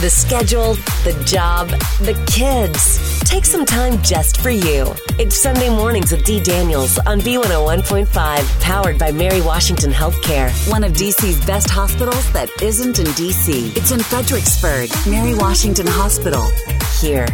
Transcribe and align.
The 0.00 0.08
schedule, 0.08 0.74
the 1.04 1.22
job, 1.26 1.68
the 2.00 2.14
kids. 2.26 3.20
Take 3.20 3.44
some 3.44 3.66
time 3.66 4.02
just 4.02 4.40
for 4.40 4.48
you. 4.48 4.94
It's 5.18 5.36
Sunday 5.36 5.68
mornings 5.68 6.12
with 6.12 6.24
Dee 6.24 6.40
Daniels 6.42 6.98
on 7.00 7.20
B101.5, 7.20 8.60
powered 8.62 8.98
by 8.98 9.12
Mary 9.12 9.42
Washington 9.42 9.90
Healthcare, 9.90 10.50
one 10.70 10.82
of 10.82 10.92
DC's 10.92 11.44
best 11.44 11.68
hospitals 11.68 12.32
that 12.32 12.48
isn't 12.62 12.98
in 12.98 13.06
DC. 13.06 13.76
It's 13.76 13.90
in 13.90 14.00
Fredericksburg, 14.00 14.88
Mary 15.06 15.34
Washington 15.34 15.86
Hospital. 15.86 16.46
Here 16.98 17.26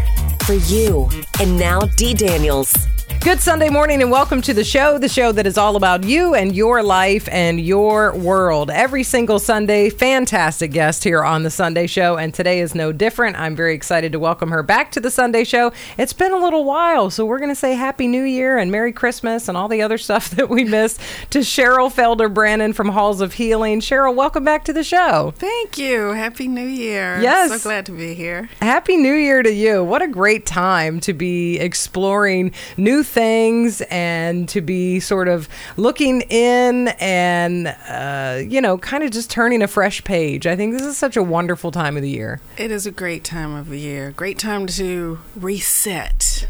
for 0.44 0.54
you. 0.54 1.08
And 1.40 1.56
now, 1.56 1.82
Dee 1.96 2.14
Daniels. 2.14 2.91
Good 3.24 3.40
Sunday 3.40 3.70
morning 3.70 4.02
and 4.02 4.10
welcome 4.10 4.42
to 4.42 4.52
the 4.52 4.64
show, 4.64 4.98
the 4.98 5.08
show 5.08 5.30
that 5.30 5.46
is 5.46 5.56
all 5.56 5.76
about 5.76 6.02
you 6.02 6.34
and 6.34 6.52
your 6.56 6.82
life 6.82 7.28
and 7.30 7.60
your 7.60 8.16
world. 8.16 8.68
Every 8.68 9.04
single 9.04 9.38
Sunday, 9.38 9.90
fantastic 9.90 10.72
guest 10.72 11.04
here 11.04 11.22
on 11.22 11.44
the 11.44 11.50
Sunday 11.50 11.86
show, 11.86 12.16
and 12.16 12.34
today 12.34 12.58
is 12.58 12.74
no 12.74 12.90
different. 12.90 13.36
I'm 13.36 13.54
very 13.54 13.74
excited 13.74 14.10
to 14.10 14.18
welcome 14.18 14.50
her 14.50 14.64
back 14.64 14.90
to 14.92 15.00
the 15.00 15.08
Sunday 15.08 15.44
show. 15.44 15.72
It's 15.96 16.12
been 16.12 16.32
a 16.32 16.36
little 16.36 16.64
while, 16.64 17.10
so 17.10 17.24
we're 17.24 17.38
going 17.38 17.52
to 17.52 17.54
say 17.54 17.74
Happy 17.74 18.08
New 18.08 18.24
Year 18.24 18.58
and 18.58 18.72
Merry 18.72 18.92
Christmas 18.92 19.46
and 19.46 19.56
all 19.56 19.68
the 19.68 19.82
other 19.82 19.98
stuff 19.98 20.30
that 20.30 20.50
we 20.50 20.64
missed 20.64 21.00
to 21.30 21.38
Cheryl 21.38 21.94
Felder 21.94 22.32
Brannon 22.32 22.72
from 22.72 22.88
Halls 22.88 23.20
of 23.20 23.34
Healing. 23.34 23.78
Cheryl, 23.78 24.16
welcome 24.16 24.42
back 24.42 24.64
to 24.64 24.72
the 24.72 24.82
show. 24.82 25.32
Thank 25.36 25.78
you. 25.78 26.08
Happy 26.08 26.48
New 26.48 26.66
Year. 26.66 27.20
Yes. 27.20 27.52
So 27.52 27.58
glad 27.60 27.86
to 27.86 27.92
be 27.92 28.14
here. 28.14 28.50
Happy 28.60 28.96
New 28.96 29.14
Year 29.14 29.44
to 29.44 29.52
you. 29.52 29.84
What 29.84 30.02
a 30.02 30.08
great 30.08 30.44
time 30.44 30.98
to 31.00 31.12
be 31.12 31.60
exploring 31.60 32.50
new 32.76 33.04
things 33.12 33.82
and 33.82 34.48
to 34.48 34.60
be 34.60 34.98
sort 34.98 35.28
of 35.28 35.48
looking 35.76 36.22
in 36.22 36.88
and, 36.98 37.68
uh, 37.88 38.40
you 38.42 38.60
know, 38.60 38.78
kind 38.78 39.04
of 39.04 39.10
just 39.10 39.30
turning 39.30 39.62
a 39.62 39.68
fresh 39.68 40.02
page. 40.04 40.46
I 40.46 40.56
think 40.56 40.72
this 40.72 40.82
is 40.82 40.96
such 40.96 41.16
a 41.16 41.22
wonderful 41.22 41.70
time 41.70 41.96
of 41.96 42.02
the 42.02 42.10
year. 42.10 42.40
It 42.56 42.70
is 42.70 42.86
a 42.86 42.90
great 42.90 43.22
time 43.24 43.54
of 43.54 43.68
the 43.68 43.78
year. 43.78 44.10
Great 44.12 44.38
time 44.38 44.66
to 44.66 45.18
reset. 45.36 46.46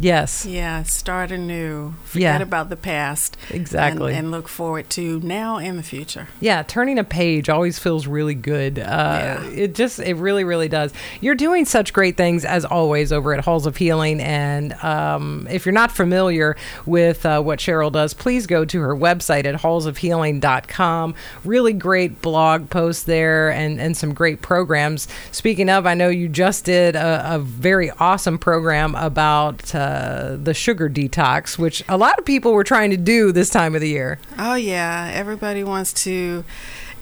Yes. 0.00 0.44
Yeah, 0.44 0.82
start 0.82 1.30
anew. 1.30 1.94
Forget 2.04 2.40
Yeah. 2.40 2.42
about 2.42 2.68
the 2.68 2.76
past. 2.76 3.36
Exactly. 3.50 4.12
And, 4.12 4.18
and 4.24 4.30
look 4.30 4.48
forward 4.48 4.90
to 4.90 5.20
now 5.20 5.58
and 5.58 5.78
the 5.78 5.82
future. 5.82 6.28
Yeah, 6.40 6.62
turning 6.64 6.98
a 6.98 7.04
page 7.04 7.48
always 7.48 7.78
feels 7.78 8.06
really 8.06 8.34
good. 8.34 8.78
Uh, 8.78 8.82
Yeah. 8.84 9.44
It 9.50 9.74
just, 9.74 10.00
it 10.00 10.14
really, 10.16 10.42
really 10.44 10.68
does. 10.68 10.92
You're 11.20 11.34
doing 11.36 11.64
such 11.64 11.92
great 11.92 12.16
things 12.16 12.44
as 12.44 12.64
always 12.64 13.12
over 13.12 13.32
at 13.34 13.44
Halls 13.44 13.66
of 13.66 13.76
Healing. 13.76 14.20
And 14.20 14.72
um, 14.82 15.46
if 15.50 15.64
you're 15.64 15.72
not 15.72 15.92
familiar 15.92 16.56
with 16.86 17.24
uh, 17.24 17.40
what 17.40 17.58
Cheryl 17.60 17.92
does, 17.92 18.14
please 18.14 18.46
go 18.46 18.64
to 18.64 18.80
her 18.80 18.96
website 18.96 19.44
at 19.44 19.54
hallsofhealing.com. 19.62 21.14
Really 21.44 21.72
great 21.72 22.20
blog 22.20 22.70
posts 22.70 23.04
there 23.04 23.50
and, 23.50 23.80
and 23.80 23.96
some 23.96 24.12
great 24.14 24.42
programs. 24.42 25.06
Speaking 25.30 25.68
of, 25.70 25.86
I 25.86 25.94
know 25.94 26.08
you 26.08 26.28
just 26.28 26.64
did 26.64 26.96
a, 26.96 27.34
a 27.34 27.38
very 27.38 27.90
awesome 27.92 28.38
program 28.38 28.94
about 28.94 29.74
uh, 29.74 29.83
Uh, 29.84 30.36
the 30.36 30.54
sugar 30.54 30.88
detox, 30.88 31.58
which 31.58 31.84
a 31.90 31.98
lot 31.98 32.18
of 32.18 32.24
people 32.24 32.54
were 32.54 32.64
trying 32.64 32.90
to 32.90 32.96
do 32.96 33.32
this 33.32 33.50
time 33.50 33.74
of 33.74 33.82
the 33.82 33.88
year. 33.88 34.18
Oh, 34.38 34.54
yeah. 34.54 35.10
Everybody 35.12 35.62
wants 35.62 35.92
to, 36.04 36.42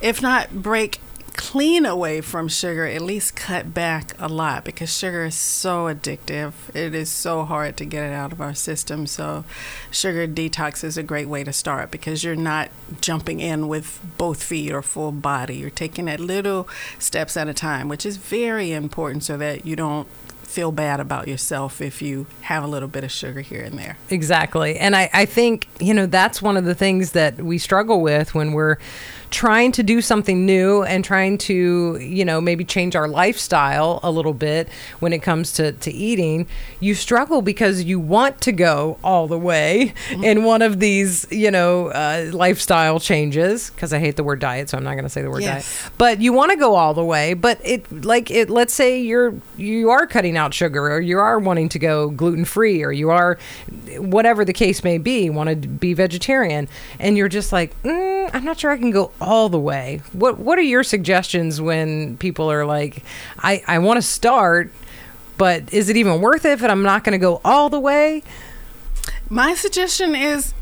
if 0.00 0.20
not 0.20 0.50
break 0.50 0.98
clean 1.34 1.86
away 1.86 2.20
from 2.20 2.48
sugar, 2.48 2.84
at 2.84 3.00
least 3.00 3.36
cut 3.36 3.72
back 3.72 4.14
a 4.19 4.28
lot 4.28 4.64
because 4.64 4.92
sugar 4.92 5.27
is 5.27 5.36
so 5.36 5.84
addictive. 5.84 6.53
It 6.75 6.92
is 6.92 7.08
so 7.08 7.44
hard 7.44 7.77
to 7.77 7.84
get 7.84 8.03
it 8.05 8.12
out 8.12 8.33
of 8.33 8.41
our 8.41 8.53
system. 8.55 9.06
So, 9.06 9.44
sugar 9.91 10.27
detox 10.27 10.83
is 10.83 10.98
a 10.98 11.05
great 11.05 11.28
way 11.28 11.44
to 11.44 11.53
start 11.53 11.92
because 11.92 12.25
you're 12.25 12.34
not 12.34 12.70
jumping 13.00 13.38
in 13.38 13.69
with 13.69 14.05
both 14.19 14.42
feet 14.42 14.72
or 14.72 14.83
full 14.83 15.12
body. 15.12 15.56
You're 15.56 15.70
taking 15.70 16.08
it 16.08 16.19
little 16.19 16.69
steps 16.98 17.36
at 17.36 17.48
a 17.48 17.55
time, 17.55 17.88
which 17.88 18.05
is 18.05 18.16
very 18.16 18.72
important 18.72 19.22
so 19.22 19.36
that 19.36 19.64
you 19.64 19.77
don't 19.77 20.08
feel 20.53 20.70
bad 20.70 21.00
about 21.00 21.27
yourself 21.28 21.81
if 21.81 22.03
you 22.03 22.27
have 22.42 22.62
a 22.62 22.67
little 22.67 22.89
bit 22.89 23.05
of 23.05 23.11
sugar 23.11 23.41
here 23.41 23.62
and 23.62 23.78
there. 23.78 23.97
Exactly. 24.11 24.78
And 24.78 24.94
I, 24.94 25.09
I 25.12 25.25
think, 25.25 25.67
you 25.81 25.94
know, 25.94 26.04
that's 26.04 26.43
one 26.43 26.59
of 26.59 26.65
the 26.65 26.75
things 26.75 27.12
that 27.12 27.38
we 27.38 27.56
struggle 27.56 28.03
with 28.03 28.34
when 28.34 28.53
we're 28.53 28.76
trying 29.32 29.72
to 29.72 29.82
do 29.82 30.00
something 30.00 30.47
new 30.47 30.82
and 30.84 31.04
trying 31.04 31.38
to, 31.38 31.97
you 31.97 32.25
know, 32.25 32.41
maybe 32.41 32.65
change 32.65 32.94
our 32.94 33.09
lifestyle 33.09 33.98
a 34.03 34.10
little 34.10 34.34
bit 34.34 34.69
when 35.00 35.12
it 35.12 35.20
comes 35.22 35.53
to, 35.53 35.72
to 35.72 35.91
eating. 35.91 36.47
You 36.81 36.94
struggle 36.94 37.43
because 37.43 37.82
you 37.82 37.98
want 37.98 38.41
to 38.43 38.53
go 38.53 38.98
all 39.03 39.26
the 39.26 39.38
way 39.38 39.94
in 40.22 40.44
one 40.44 40.60
of 40.62 40.78
these, 40.78 41.26
you 41.32 41.50
know, 41.50 41.88
uh, 41.88 42.31
lifestyle 42.32 43.00
changes. 43.00 43.70
Because 43.70 43.93
I 43.93 43.98
hate 43.98 44.16
the 44.16 44.22
word 44.25 44.38
diet, 44.38 44.69
so 44.69 44.76
I'm 44.76 44.84
not 44.84 44.93
going 44.93 45.04
to 45.04 45.09
say 45.10 45.22
the 45.22 45.31
word 45.31 45.43
Yes. 45.43 45.64
diet. 45.82 45.93
But 45.99 46.20
you 46.20 46.32
want 46.32 46.50
to 46.53 46.56
go 46.59 46.76
all 46.76 46.93
the 46.94 47.04
way. 47.04 47.34
But 47.34 47.59
it, 47.64 48.04
like, 48.04 48.31
it. 48.31 48.50
Let's 48.50 48.75
say 48.75 49.00
you're 49.00 49.34
you 49.56 49.91
are 49.91 50.06
cutting 50.06 50.37
out 50.37 50.53
sugar, 50.53 50.93
or 50.93 51.00
you 51.00 51.19
are 51.19 51.38
wanting 51.38 51.70
to 51.70 51.78
go 51.78 52.10
gluten 52.10 52.44
free, 52.44 52.82
or 52.84 52.93
you 52.93 53.09
are 53.10 53.38
whatever 53.97 54.44
the 54.44 54.53
case 54.53 54.84
may 54.84 54.99
be, 54.99 55.31
want 55.31 55.49
to 55.49 55.56
be 55.69 55.94
vegetarian, 55.94 56.69
and 56.99 57.16
you're 57.16 57.28
just 57.28 57.50
like, 57.53 57.81
mm, 57.82 58.31
I'm 58.34 58.44
not 58.44 58.59
sure 58.59 58.70
I 58.70 58.76
can 58.76 58.91
go 58.91 59.10
all 59.22 59.49
the 59.49 59.59
way. 59.59 60.03
What 60.12 60.38
What 60.38 60.59
are 60.59 60.62
your 60.62 60.83
suggestions 60.83 61.60
when 61.60 62.16
people 62.19 62.50
are 62.50 62.66
like, 62.66 63.03
I 63.38 63.62
I 63.66 63.78
want 63.78 63.97
to 63.99 64.03
start, 64.03 64.72
but 65.38 65.72
is 65.72 65.88
it 65.88 65.97
even 65.97 66.21
worth 66.21 66.44
it 66.44 66.53
if 66.53 66.62
I'm 66.62 66.83
not 66.83 67.05
going 67.05 67.12
to 67.12 67.19
go 67.19 67.41
all 67.44 67.69
the 67.69 67.81
way? 67.81 68.22
My 69.28 69.55
suggestion 69.55 70.15
is 70.15 70.53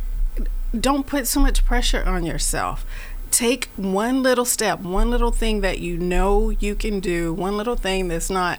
don't 0.78 1.06
put 1.06 1.26
so 1.26 1.40
much 1.40 1.64
pressure 1.64 2.04
on 2.04 2.24
yourself. 2.24 2.84
Take 3.30 3.68
one 3.76 4.22
little 4.22 4.44
step, 4.44 4.80
one 4.80 5.10
little 5.10 5.30
thing 5.30 5.60
that 5.60 5.78
you 5.78 5.96
know 5.96 6.50
you 6.50 6.74
can 6.74 7.00
do, 7.00 7.32
one 7.32 7.56
little 7.56 7.76
thing 7.76 8.08
that's 8.08 8.30
not 8.30 8.58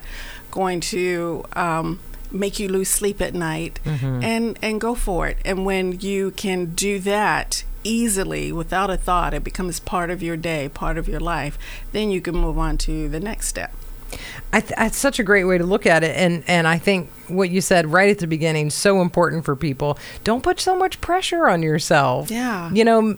going 0.50 0.80
to 0.82 1.46
um, 1.54 2.00
make 2.32 2.60
you 2.60 2.70
lose 2.70 2.90
sleep 2.90 3.22
at 3.22 3.34
night, 3.34 3.80
and, 3.86 4.58
and 4.62 4.80
go 4.80 4.96
for 4.96 5.28
it. 5.28 5.38
And 5.44 5.66
when 5.66 6.00
you 6.00 6.32
can 6.32 6.68
do 6.68 7.00
that 7.00 7.64
easily 7.84 8.52
without 8.52 8.90
a 8.90 8.98
thought, 8.98 9.34
it 9.34 9.44
becomes 9.44 9.80
part 9.80 10.10
of 10.10 10.22
your 10.22 10.38
day, 10.38 10.70
part 10.70 10.98
of 10.98 11.08
your 11.08 11.20
life, 11.20 11.58
then 11.92 12.12
you 12.12 12.22
can 12.22 12.36
move 12.36 12.58
on 12.58 12.78
to 12.80 13.10
the 13.10 13.20
next 13.20 13.48
step. 13.48 13.74
I 14.52 14.60
th- 14.60 14.74
that's 14.78 14.98
such 14.98 15.20
a 15.20 15.24
great 15.24 15.46
way 15.46 15.58
to 15.58 15.64
look 15.64 15.86
at 15.86 16.04
it, 16.04 16.16
and 16.18 16.44
and 16.48 16.68
I 16.68 16.78
think 16.78 17.10
what 17.28 17.50
you 17.50 17.62
said 17.62 17.88
right 17.88 18.10
at 18.10 18.20
the 18.20 18.28
beginning 18.28 18.70
so 18.70 19.02
important 19.02 19.46
for 19.46 19.56
people. 19.56 19.98
Don't 20.26 20.44
put 20.44 20.60
so 20.60 20.76
much 20.76 21.00
pressure 21.00 21.48
on 21.48 21.64
yourself. 21.64 22.30
Yeah. 22.30 22.70
you 22.72 22.84
know, 22.84 23.16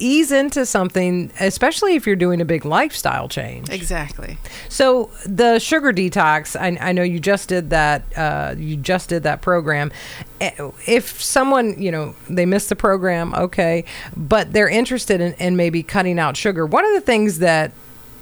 ease 0.00 0.32
into 0.32 0.66
something, 0.66 1.30
especially 1.38 1.94
if 1.94 2.06
you're 2.06 2.16
doing 2.16 2.40
a 2.40 2.44
big 2.44 2.64
lifestyle 2.64 3.28
change. 3.28 3.68
Exactly. 3.68 4.38
So 4.68 5.10
the 5.26 5.58
sugar 5.58 5.92
detox, 5.92 6.58
I, 6.60 6.76
I 6.80 6.92
know 6.92 7.02
you 7.02 7.20
just 7.20 7.48
did 7.48 7.70
that. 7.70 8.02
Uh, 8.16 8.54
you 8.58 8.76
just 8.76 9.08
did 9.08 9.22
that 9.22 9.42
program. 9.42 9.92
Eh, 10.40 10.50
If 10.86 11.22
someone, 11.22 11.80
you 11.80 11.90
know, 11.92 12.14
they 12.28 12.46
missed 12.46 12.68
the 12.70 12.76
program, 12.76 13.34
okay, 13.34 13.84
but 14.16 14.52
they're 14.52 14.68
interested 14.68 15.20
in, 15.20 15.34
in 15.34 15.56
maybe 15.56 15.82
cutting 15.82 16.18
out 16.18 16.36
sugar. 16.36 16.66
One 16.66 16.84
of 16.84 16.92
the 16.94 17.00
things 17.00 17.38
that 17.38 17.72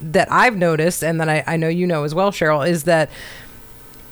that 0.00 0.30
I've 0.30 0.56
noticed, 0.56 1.02
and 1.02 1.20
that 1.20 1.28
I, 1.28 1.42
I 1.44 1.56
know 1.56 1.66
you 1.68 1.84
know 1.84 2.04
as 2.04 2.14
well, 2.14 2.30
Cheryl, 2.30 2.68
is 2.68 2.84
that 2.84 3.10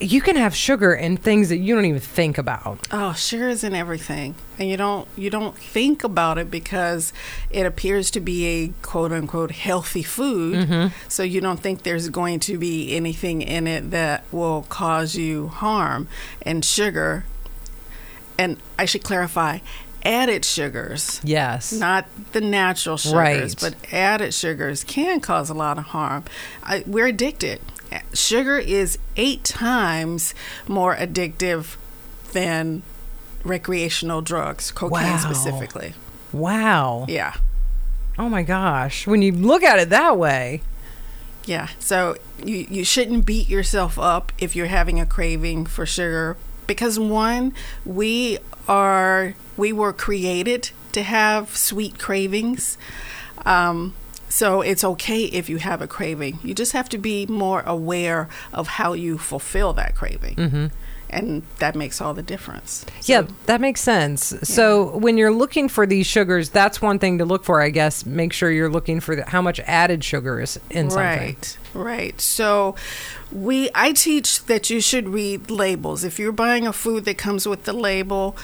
you 0.01 0.21
can 0.21 0.37
have 0.37 0.55
sugar 0.55 0.93
in 0.93 1.17
things 1.17 1.49
that 1.49 1.57
you 1.57 1.75
don't 1.75 1.87
even 1.87 2.01
think 2.01 2.37
about. 2.39 2.87
Oh, 2.91 3.12
sugar 3.15 3.49
is 3.49 3.65
in 3.65 3.75
everything, 3.75 4.34
and 4.59 4.69
you 4.69 4.77
don't 4.77 5.09
you 5.17 5.31
don't 5.31 5.57
think 5.57 6.05
about 6.05 6.37
it 6.39 6.51
because 6.51 7.12
it 7.51 7.65
appears 7.65 8.11
to 8.12 8.21
be 8.21 8.47
a 8.47 8.69
quote 8.83 9.12
unquote 9.12 9.53
healthy 9.53 10.03
food. 10.03 10.56
Mm-hmm. 10.69 10.95
So 11.09 11.23
you 11.23 11.41
don't 11.41 11.61
think 11.61 11.83
there's 11.83 12.09
going 12.11 12.41
to 12.41 12.59
be 12.59 12.95
anything 12.95 13.41
in 13.43 13.67
it 13.67 13.91
that 13.91 14.25
will 14.31 14.62
cause 14.69 15.15
you 15.15 15.49
harm. 15.49 16.09
And 16.43 16.65
sugar, 16.65 17.25
and 18.39 18.59
I 18.79 18.85
should 18.85 19.03
clarify, 19.03 19.61
added 20.05 20.45
sugars. 20.45 21.21
Yes. 21.25 21.73
Not 21.73 22.06
the 22.33 22.41
natural 22.41 22.97
sugars, 22.99 23.15
Right. 23.15 23.56
but 23.61 23.93
added 23.95 24.35
sugars 24.35 24.85
can 24.85 25.21
cause 25.21 25.49
a 25.49 25.55
lot 25.55 25.79
of 25.79 25.85
harm. 25.85 26.25
I, 26.62 26.85
we're 26.87 27.06
addicted. 27.06 27.61
Sugar 28.15 28.59
is 28.59 28.99
eight 29.17 29.44
times 29.44 30.35
more 30.69 30.94
addictive 30.97 31.76
than 32.32 32.82
recreational 33.44 34.23
drugs, 34.23 34.70
cocaine 34.73 35.03
Wow. 35.12 35.17
specifically. 35.19 35.94
Wow. 36.32 37.06
Yeah. 37.09 37.35
Oh 38.19 38.29
my 38.29 38.43
gosh. 38.43 39.06
When 39.06 39.23
you 39.23 39.32
look 39.32 39.62
at 39.62 39.79
it 39.79 39.91
that 39.91 40.19
way. 40.19 40.62
Yeah. 41.44 41.69
So 41.79 42.17
you, 42.44 42.67
you 42.69 42.85
shouldn't 42.85 43.25
beat 43.25 43.49
yourself 43.49 43.99
up 43.99 44.32
if 44.38 44.56
you're 44.56 44.67
having 44.67 44.99
a 44.99 45.06
craving 45.06 45.67
for 45.67 45.87
sugar 45.87 46.37
because 46.67 46.99
one, 46.99 47.53
we 47.85 48.38
are 48.67 49.35
we 49.56 49.73
were 49.73 49.93
created 49.93 50.70
to 50.93 51.03
have 51.03 51.56
sweet 51.56 51.99
cravings. 51.99 52.76
Um, 53.44 53.94
so 54.37 54.61
it's 54.61 54.85
okay 54.85 55.25
if 55.25 55.49
you 55.49 55.56
have 55.56 55.81
a 55.81 55.87
craving. 55.87 56.38
You 56.43 56.53
just 56.53 56.73
have 56.73 56.91
to 56.91 56.99
be 56.99 57.25
more 57.25 57.62
aware 57.62 58.29
of 58.53 58.69
how 58.69 58.93
you 58.93 59.17
fulfill 59.17 59.73
that 59.73 59.94
craving. 59.94 60.37
Mm-hmm. 60.37 60.67
and 61.09 61.43
that 61.59 61.75
makes 61.75 62.03
all 62.03 62.12
the 62.12 62.23
difference. 62.23 62.85
yeah, 63.05 63.23
that 63.47 63.62
makes 63.62 63.81
sense. 63.81 64.35
So 64.43 64.99
when 64.99 65.17
you're 65.17 65.33
looking 65.33 65.71
for 65.71 65.87
these 65.87 66.06
sugars, 66.06 66.50
that's 66.50 66.83
one 66.83 66.99
thing 66.99 67.17
to 67.17 67.25
look 67.25 67.44
for, 67.44 67.62
I 67.62 67.71
guess. 67.71 68.05
Make 68.05 68.35
sure 68.35 68.50
you're 68.50 68.69
looking 68.69 69.00
for 69.00 69.17
the, 69.17 69.25
how 69.25 69.41
much 69.41 69.59
added 69.61 70.05
sugar 70.05 70.39
is 70.39 70.61
in 70.69 70.91
something. 70.91 71.37
Right, 71.37 71.59
right. 71.73 72.21
So 72.21 72.75
we 73.32 73.71
I 73.75 73.93
teach 73.93 74.44
that 74.44 74.69
you 74.69 74.82
should 74.82 75.09
read 75.09 75.50
labels. 75.50 76.05
If 76.05 76.19
you're 76.19 76.31
buying 76.32 76.67
a 76.67 76.75
food 76.75 77.06
that 77.06 77.17
comes 77.17 77.49
with 77.49 77.65
the 77.65 77.73
label, 77.73 78.37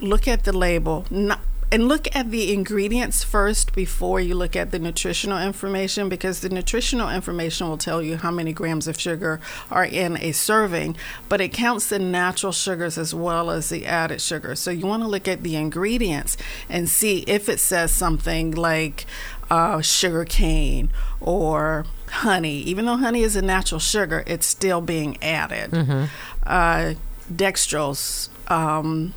look 0.00 0.26
at 0.26 0.42
the 0.42 0.52
label. 0.52 1.04
Not, 1.08 1.38
and 1.70 1.88
look 1.88 2.14
at 2.14 2.30
the 2.30 2.52
ingredients 2.52 3.24
first 3.24 3.74
before 3.74 4.20
you 4.20 4.34
look 4.34 4.54
at 4.54 4.70
the 4.70 4.78
nutritional 4.78 5.40
information 5.40 6.08
because 6.08 6.40
the 6.40 6.48
nutritional 6.48 7.10
information 7.10 7.68
will 7.68 7.78
tell 7.78 8.00
you 8.00 8.16
how 8.16 8.30
many 8.30 8.52
grams 8.52 8.86
of 8.86 9.00
sugar 9.00 9.40
are 9.70 9.84
in 9.84 10.16
a 10.18 10.32
serving, 10.32 10.96
but 11.28 11.40
it 11.40 11.52
counts 11.52 11.88
the 11.88 11.98
natural 11.98 12.52
sugars 12.52 12.96
as 12.96 13.12
well 13.12 13.50
as 13.50 13.68
the 13.68 13.84
added 13.84 14.20
sugar. 14.20 14.54
So 14.54 14.70
you 14.70 14.86
want 14.86 15.02
to 15.02 15.08
look 15.08 15.26
at 15.26 15.42
the 15.42 15.56
ingredients 15.56 16.36
and 16.68 16.88
see 16.88 17.20
if 17.26 17.48
it 17.48 17.58
says 17.58 17.90
something 17.90 18.52
like 18.52 19.04
uh, 19.50 19.80
sugar 19.80 20.24
cane 20.24 20.90
or 21.20 21.84
honey. 22.10 22.58
Even 22.58 22.86
though 22.86 22.96
honey 22.96 23.22
is 23.22 23.34
a 23.36 23.42
natural 23.42 23.80
sugar, 23.80 24.22
it's 24.26 24.46
still 24.46 24.80
being 24.80 25.20
added. 25.22 25.72
Uh, 26.44 26.94
dextrose. 27.32 28.28
Um, 28.50 29.14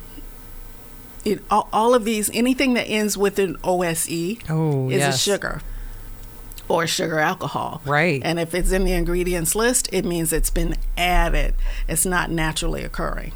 it, 1.24 1.42
all, 1.50 1.68
all 1.72 1.94
of 1.94 2.04
these, 2.04 2.30
anything 2.34 2.74
that 2.74 2.84
ends 2.84 3.16
with 3.16 3.38
an 3.38 3.56
OSE 3.64 4.38
Oh, 4.48 4.88
is 4.90 4.98
yes. 4.98 5.14
a 5.14 5.18
sugar 5.18 5.60
or 6.68 6.86
sugar 6.86 7.18
alcohol. 7.18 7.82
Right. 7.84 8.22
And 8.24 8.38
if 8.38 8.54
it's 8.54 8.70
in 8.72 8.84
the 8.84 8.92
ingredients 8.92 9.54
list, 9.54 9.88
it 9.92 10.04
means 10.04 10.32
it's 10.32 10.50
been 10.50 10.76
added. 10.96 11.54
It's 11.88 12.06
not 12.06 12.30
naturally 12.30 12.84
occurring. 12.84 13.32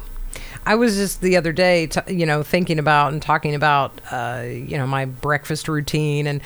I 0.65 0.75
was 0.75 0.95
just 0.95 1.21
the 1.21 1.37
other 1.37 1.51
day, 1.51 1.87
t- 1.87 2.13
you 2.13 2.25
know, 2.25 2.41
thinking 2.41 2.79
about 2.79 3.13
and 3.13 3.21
talking 3.21 3.53
about, 3.53 4.01
uh, 4.11 4.43
you 4.45 4.77
know, 4.77 4.87
my 4.87 5.05
breakfast 5.05 5.67
routine, 5.67 6.25
and 6.25 6.41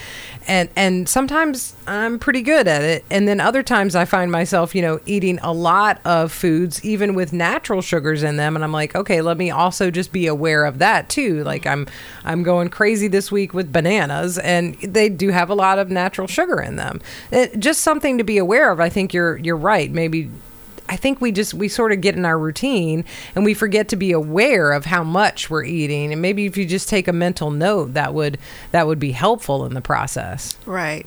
and 0.48 0.70
and 0.76 1.08
sometimes 1.08 1.74
I'm 1.88 2.20
pretty 2.20 2.42
good 2.42 2.68
at 2.68 2.82
it, 2.82 3.06
and 3.10 3.28
then 3.28 3.40
other 3.40 3.64
times 3.64 3.96
I 3.96 4.04
find 4.04 4.32
myself, 4.32 4.76
you 4.76 4.82
know, 4.82 5.00
eating 5.06 5.40
a 5.40 5.54
lot 5.54 6.02
of 6.04 6.34
foods, 6.34 6.84
even 6.84 7.14
with 7.14 7.32
natural 7.32 7.82
sugars 7.82 8.22
in 8.22 8.36
them, 8.36 8.56
and 8.56 8.64
I'm 8.64 8.74
like, 8.74 8.94
okay, 8.96 9.22
let 9.22 9.38
me 9.38 9.52
also 9.52 9.90
just 9.90 10.12
be 10.12 10.28
aware 10.28 10.66
of 10.66 10.80
that 10.80 11.08
too. 11.08 11.44
Like 11.46 11.66
I'm 11.66 11.88
I'm 12.26 12.44
going 12.44 12.70
crazy 12.70 13.08
this 13.08 13.32
week 13.32 13.54
with 13.54 13.72
bananas, 13.72 14.38
and 14.38 14.76
they 14.82 15.08
do 15.08 15.30
have 15.30 15.50
a 15.50 15.56
lot 15.56 15.80
of 15.80 15.90
natural 15.90 16.28
sugar 16.28 16.62
in 16.62 16.76
them. 16.76 17.00
It, 17.32 17.60
just 17.60 17.82
something 17.82 18.18
to 18.18 18.24
be 18.26 18.38
aware 18.38 18.72
of. 18.72 18.82
I 18.82 18.90
think 18.90 19.14
you're 19.14 19.38
you're 19.38 19.56
right. 19.56 19.90
Maybe 19.90 20.30
I 20.90 20.96
think 20.96 21.22
we 21.22 21.32
just 21.32 21.54
we 21.54 21.70
sort 21.70 21.92
of 21.92 22.02
get 22.02 22.16
in 22.16 22.26
our 22.26 22.38
routine 22.38 23.06
and 23.36 23.46
we 23.46 23.54
forget 23.54 23.88
to 23.90 23.96
be 23.96 24.12
aware 24.12 24.72
of 24.72 24.86
how 24.86 25.04
much 25.04 25.50
we're 25.50 25.64
eating 25.64 26.12
and 26.12 26.22
maybe 26.22 26.46
if 26.46 26.58
you 26.58 26.66
just 26.66 26.90
take 26.90 27.08
a 27.08 27.14
mental 27.14 27.52
note 27.52 27.94
that 27.94 28.14
would 28.14 28.40
that 28.72 28.88
would 28.88 29.00
be 29.00 29.12
helpful 29.12 29.66
in 29.66 29.76
the 29.76 29.82
process. 29.82 30.58
Right. 30.66 31.06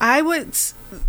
I 0.00 0.20
would, 0.20 0.54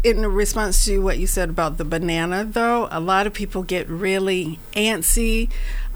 in 0.03 0.25
response 0.25 0.85
to 0.85 0.99
what 0.99 1.19
you 1.19 1.27
said 1.27 1.49
about 1.49 1.77
the 1.77 1.85
banana, 1.85 2.45
though, 2.45 2.87
a 2.91 2.99
lot 2.99 3.27
of 3.27 3.33
people 3.33 3.63
get 3.63 3.89
really 3.89 4.59
antsy 4.73 5.49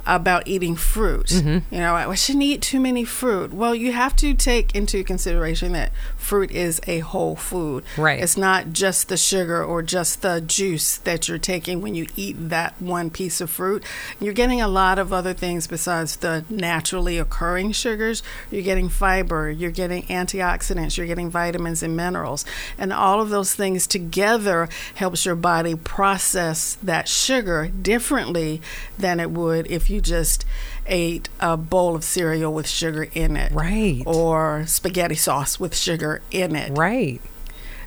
about 0.08 0.48
eating 0.48 0.76
fruit. 0.76 1.28
Mm-hmm. 1.28 1.74
You 1.74 1.82
know, 1.82 1.96
I 1.96 2.16
shouldn't 2.16 2.44
eat 2.44 2.62
too 2.62 2.80
many 2.80 3.04
fruit. 3.04 3.54
Well, 3.54 3.76
you 3.76 3.92
have 3.92 4.16
to 4.18 4.34
take 4.34 4.74
into 4.74 5.04
consideration 5.04 5.74
that 5.74 5.92
fruit 6.16 6.50
is 6.52 6.82
a 6.88 7.00
whole 7.00 7.36
food. 7.36 7.84
Right. 7.98 8.22
It's 8.22 8.38
not 8.38 8.72
just 8.72 9.10
the 9.10 9.18
sugar 9.18 9.64
or 9.64 9.84
just 9.84 10.22
the 10.22 10.42
juice 10.42 10.98
that 10.98 11.28
you're 11.28 11.38
taking 11.38 11.82
when 11.82 11.94
you 11.96 12.08
eat 12.16 12.36
that 12.50 12.82
one 12.82 13.10
piece 13.10 13.42
of 13.42 13.50
fruit. 13.50 13.84
You're 14.20 14.34
getting 14.34 14.62
a 14.62 14.68
lot 14.68 14.98
of 14.98 15.12
other 15.12 15.34
things 15.34 15.68
besides 15.68 16.18
the 16.18 16.46
naturally 16.50 17.18
occurring 17.18 17.74
sugars. 17.74 18.24
You're 18.50 18.64
getting 18.64 18.90
fiber, 18.90 19.50
you're 19.50 19.72
getting 19.72 20.04
antioxidants, 20.04 20.98
you're 20.98 21.08
getting 21.08 21.30
vitamins 21.30 21.84
and 21.84 21.96
minerals. 21.96 22.46
And 22.78 22.94
all 22.94 23.22
of 23.22 23.30
those 23.30 23.54
things 23.54 23.88
together 23.88 24.70
helps 24.96 25.26
your 25.26 25.36
body 25.36 25.76
process 25.76 26.78
that 26.82 27.08
sugar 27.08 27.68
differently 27.68 28.62
than 28.98 29.20
it 29.20 29.32
would 29.32 29.70
if 29.70 29.90
you 29.90 29.97
just 30.02 30.46
ate 30.86 31.30
a 31.40 31.58
bowl 31.58 31.96
of 31.96 32.04
cereal 32.04 32.54
with 32.54 32.68
sugar 32.68 33.08
in 33.14 33.36
it. 33.36 33.52
Right. 33.52 34.04
Or 34.06 34.66
spaghetti 34.68 35.16
sauce 35.16 35.60
with 35.60 35.76
sugar 35.76 36.22
in 36.32 36.56
it. 36.56 36.78
Right. 36.78 37.22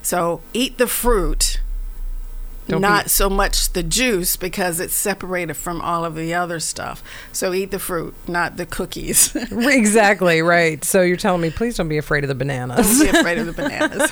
So 0.03 0.41
eat 0.53 0.79
the 0.79 0.87
fruit, 0.87 1.61
Don't 2.71 2.81
not 2.81 3.05
be- 3.05 3.11
so 3.11 3.29
much 3.29 3.73
the 3.73 3.83
juice 3.83 4.37
because 4.37 4.81
it's 4.81 4.95
separated 4.95 5.55
from 5.55 5.81
all 5.81 6.05
of 6.05 6.15
the 6.15 6.35
other 6.35 6.61
stuff. 6.61 7.03
So 7.33 7.53
eat 7.53 7.71
the 7.71 7.79
fruit, 7.79 8.15
not 8.29 8.57
the 8.57 8.67
cookies. 8.67 9.35
exactly, 9.51 10.43
right. 10.43 10.83
So 10.85 11.03
you're 11.03 11.17
telling 11.17 11.41
me 11.41 11.51
please 11.51 11.77
don't 11.77 11.89
be 11.89 11.99
afraid 11.99 12.25
of 12.25 12.29
the 12.29 12.35
bananas. 12.35 12.99
Don't 12.99 13.13
be 13.13 13.19
afraid 13.19 13.39
of 13.39 13.47
the 13.47 13.53
bananas. 13.53 14.11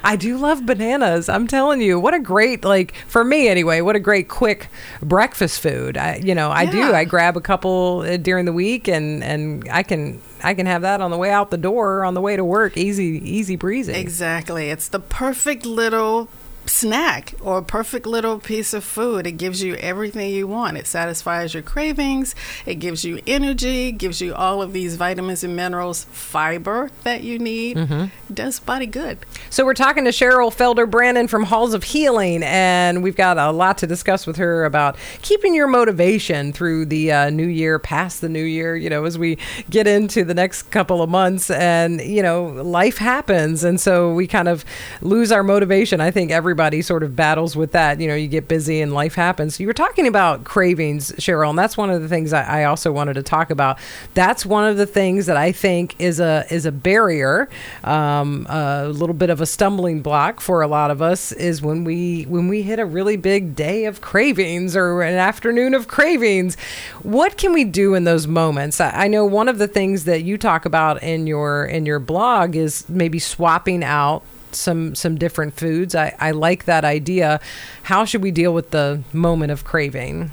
I 0.04 0.16
do 0.16 0.38
love 0.38 0.66
bananas. 0.66 1.28
I'm 1.28 1.46
telling 1.46 1.80
you, 1.80 1.98
what 2.00 2.14
a 2.14 2.20
great 2.20 2.64
like 2.64 2.94
for 3.06 3.24
me 3.24 3.48
anyway. 3.48 3.80
What 3.80 3.96
a 3.96 4.00
great 4.00 4.28
quick 4.28 4.68
breakfast 5.00 5.60
food. 5.60 5.96
I, 5.96 6.16
you 6.16 6.34
know, 6.34 6.50
I 6.50 6.66
do. 6.66 6.92
I 6.92 7.04
grab 7.04 7.36
a 7.36 7.40
couple 7.40 8.00
uh, 8.00 8.16
during 8.16 8.44
the 8.44 8.52
week, 8.52 8.88
and 8.88 9.22
and 9.22 9.68
I 9.70 9.82
can 9.82 10.20
I 10.42 10.54
can 10.54 10.66
have 10.66 10.82
that 10.82 11.00
on 11.00 11.10
the 11.10 11.18
way 11.18 11.30
out 11.30 11.50
the 11.50 11.56
door, 11.56 12.04
on 12.04 12.14
the 12.14 12.20
way 12.20 12.36
to 12.36 12.44
work, 12.44 12.76
easy 12.76 13.20
easy 13.24 13.56
breezy. 13.56 13.92
exactly. 13.92 14.70
It's 14.70 14.88
the 14.88 15.00
perfect 15.00 15.64
little 15.66 16.28
snack 16.66 17.34
or 17.40 17.62
perfect 17.62 18.06
little 18.06 18.38
piece 18.38 18.72
of 18.72 18.84
food. 18.84 19.26
It 19.26 19.32
gives 19.32 19.62
you 19.62 19.74
everything 19.76 20.30
you 20.30 20.46
want. 20.46 20.76
It 20.76 20.86
satisfies 20.86 21.54
your 21.54 21.62
cravings, 21.62 22.34
it 22.66 22.76
gives 22.76 23.04
you 23.04 23.20
energy, 23.26 23.92
gives 23.92 24.20
you 24.20 24.34
all 24.34 24.62
of 24.62 24.72
these 24.72 24.96
vitamins 24.96 25.44
and 25.44 25.56
minerals, 25.56 26.04
fiber 26.04 26.90
that 27.04 27.22
you 27.22 27.38
need. 27.38 28.10
Does 28.32 28.60
body 28.60 28.86
good. 28.86 29.18
So 29.50 29.64
we're 29.64 29.74
talking 29.74 30.04
to 30.04 30.10
Cheryl 30.10 30.54
Felder 30.54 30.90
Brannon 30.90 31.28
from 31.28 31.44
Halls 31.44 31.74
of 31.74 31.84
Healing, 31.84 32.42
and 32.42 33.02
we've 33.02 33.16
got 33.16 33.36
a 33.38 33.50
lot 33.50 33.78
to 33.78 33.86
discuss 33.86 34.26
with 34.26 34.36
her 34.36 34.64
about 34.64 34.96
keeping 35.20 35.54
your 35.54 35.66
motivation 35.66 36.52
through 36.52 36.86
the 36.86 37.12
uh, 37.12 37.30
new 37.30 37.46
year, 37.46 37.78
past 37.78 38.20
the 38.20 38.28
new 38.28 38.42
year. 38.42 38.76
You 38.76 38.88
know, 38.88 39.04
as 39.04 39.18
we 39.18 39.38
get 39.68 39.86
into 39.86 40.24
the 40.24 40.34
next 40.34 40.70
couple 40.70 41.02
of 41.02 41.10
months, 41.10 41.50
and 41.50 42.00
you 42.00 42.22
know, 42.22 42.46
life 42.46 42.98
happens, 42.98 43.64
and 43.64 43.80
so 43.80 44.14
we 44.14 44.26
kind 44.26 44.48
of 44.48 44.64
lose 45.02 45.30
our 45.30 45.42
motivation. 45.42 46.00
I 46.00 46.10
think 46.10 46.30
everybody 46.52 46.82
sort 46.82 47.02
of 47.02 47.16
battles 47.16 47.56
with 47.56 47.72
that. 47.72 47.98
You 47.98 48.06
know, 48.08 48.14
you 48.14 48.28
get 48.28 48.46
busy 48.46 48.82
and 48.82 48.92
life 48.92 49.14
happens. 49.14 49.58
You 49.58 49.66
were 49.66 49.72
talking 49.72 50.06
about 50.06 50.44
cravings, 50.44 51.10
Cheryl, 51.12 51.48
and 51.48 51.58
that's 51.58 51.78
one 51.78 51.88
of 51.88 52.02
the 52.02 52.08
things 52.08 52.34
I, 52.34 52.42
I 52.60 52.64
also 52.64 52.92
wanted 52.92 53.14
to 53.14 53.22
talk 53.22 53.48
about. 53.48 53.78
That's 54.12 54.44
one 54.44 54.68
of 54.68 54.76
the 54.76 54.84
things 54.84 55.24
that 55.26 55.38
I 55.38 55.50
think 55.50 55.98
is 55.98 56.20
a 56.20 56.44
is 56.50 56.66
a 56.66 56.70
barrier. 56.70 57.48
Um, 57.84 58.46
a 58.50 58.86
little 58.86 59.14
bit 59.14 59.30
of 59.30 59.40
a 59.40 59.46
stumbling 59.46 60.02
block 60.02 60.42
for 60.42 60.60
a 60.60 60.66
lot 60.66 60.90
of 60.90 61.00
us 61.00 61.32
is 61.32 61.62
when 61.62 61.84
we 61.84 62.24
when 62.24 62.48
we 62.48 62.60
hit 62.60 62.78
a 62.78 62.84
really 62.84 63.16
big 63.16 63.56
day 63.56 63.86
of 63.86 64.02
cravings 64.02 64.76
or 64.76 65.00
an 65.00 65.14
afternoon 65.14 65.72
of 65.72 65.88
cravings. 65.88 66.58
What 67.02 67.38
can 67.38 67.54
we 67.54 67.64
do 67.64 67.94
in 67.94 68.04
those 68.04 68.26
moments? 68.26 68.78
I, 68.78 68.90
I 68.90 69.08
know 69.08 69.24
one 69.24 69.48
of 69.48 69.56
the 69.56 69.68
things 69.68 70.04
that 70.04 70.22
you 70.22 70.36
talk 70.36 70.66
about 70.66 71.02
in 71.02 71.26
your 71.26 71.64
in 71.64 71.86
your 71.86 71.98
blog 71.98 72.56
is 72.56 72.86
maybe 72.90 73.18
swapping 73.18 73.82
out 73.82 74.22
some 74.54 74.94
some 74.94 75.16
different 75.16 75.54
foods. 75.54 75.94
I, 75.94 76.14
I 76.18 76.30
like 76.32 76.64
that 76.64 76.84
idea. 76.84 77.40
How 77.84 78.04
should 78.04 78.22
we 78.22 78.30
deal 78.30 78.52
with 78.52 78.70
the 78.70 79.02
moment 79.12 79.52
of 79.52 79.64
craving? 79.64 80.30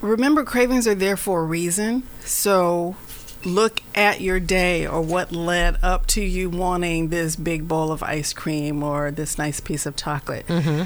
remember 0.00 0.44
cravings 0.44 0.86
are 0.86 0.94
there 0.94 1.16
for 1.16 1.40
a 1.40 1.44
reason 1.44 2.02
so 2.20 2.96
look 3.44 3.82
at 3.94 4.20
your 4.20 4.38
day 4.38 4.86
or 4.86 5.00
what 5.00 5.32
led 5.32 5.76
up 5.82 6.06
to 6.06 6.22
you 6.22 6.48
wanting 6.50 7.08
this 7.08 7.36
big 7.36 7.66
bowl 7.66 7.90
of 7.90 8.02
ice 8.02 8.32
cream 8.32 8.82
or 8.82 9.10
this 9.10 9.38
nice 9.38 9.60
piece 9.60 9.86
of 9.86 9.96
chocolate 9.96 10.46
mm-hmm. 10.46 10.84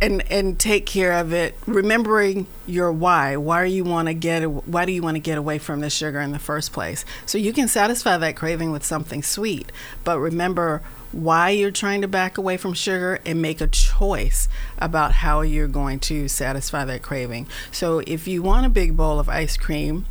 And 0.00 0.30
and 0.30 0.58
take 0.58 0.86
care 0.86 1.12
of 1.12 1.32
it. 1.32 1.54
Remembering 1.66 2.46
your 2.66 2.92
why. 2.92 3.36
Why 3.36 3.64
you 3.64 3.84
want 3.84 4.08
to 4.08 4.14
get 4.14 4.42
why 4.44 4.84
do 4.84 4.92
you 4.92 5.02
want 5.02 5.16
to 5.16 5.20
get 5.20 5.38
away 5.38 5.58
from 5.58 5.80
the 5.80 5.90
sugar 5.90 6.20
in 6.20 6.32
the 6.32 6.38
first 6.38 6.72
place? 6.72 7.04
So 7.24 7.38
you 7.38 7.52
can 7.52 7.68
satisfy 7.68 8.16
that 8.18 8.36
craving 8.36 8.72
with 8.72 8.84
something 8.84 9.22
sweet 9.22 9.72
but 10.04 10.18
remember 10.18 10.82
why 11.12 11.50
you're 11.50 11.70
trying 11.70 12.02
to 12.02 12.08
back 12.08 12.36
away 12.36 12.56
from 12.56 12.74
sugar 12.74 13.20
and 13.24 13.40
make 13.40 13.60
a 13.60 13.66
choice 13.66 14.48
about 14.78 15.12
how 15.12 15.40
you're 15.40 15.68
going 15.68 15.98
to 15.98 16.28
satisfy 16.28 16.84
that 16.84 17.02
craving. 17.02 17.46
So 17.72 18.00
if 18.06 18.28
you 18.28 18.42
want 18.42 18.66
a 18.66 18.68
big 18.68 18.96
bowl 18.96 19.18
of 19.18 19.28
ice 19.28 19.56
cream 19.56 20.06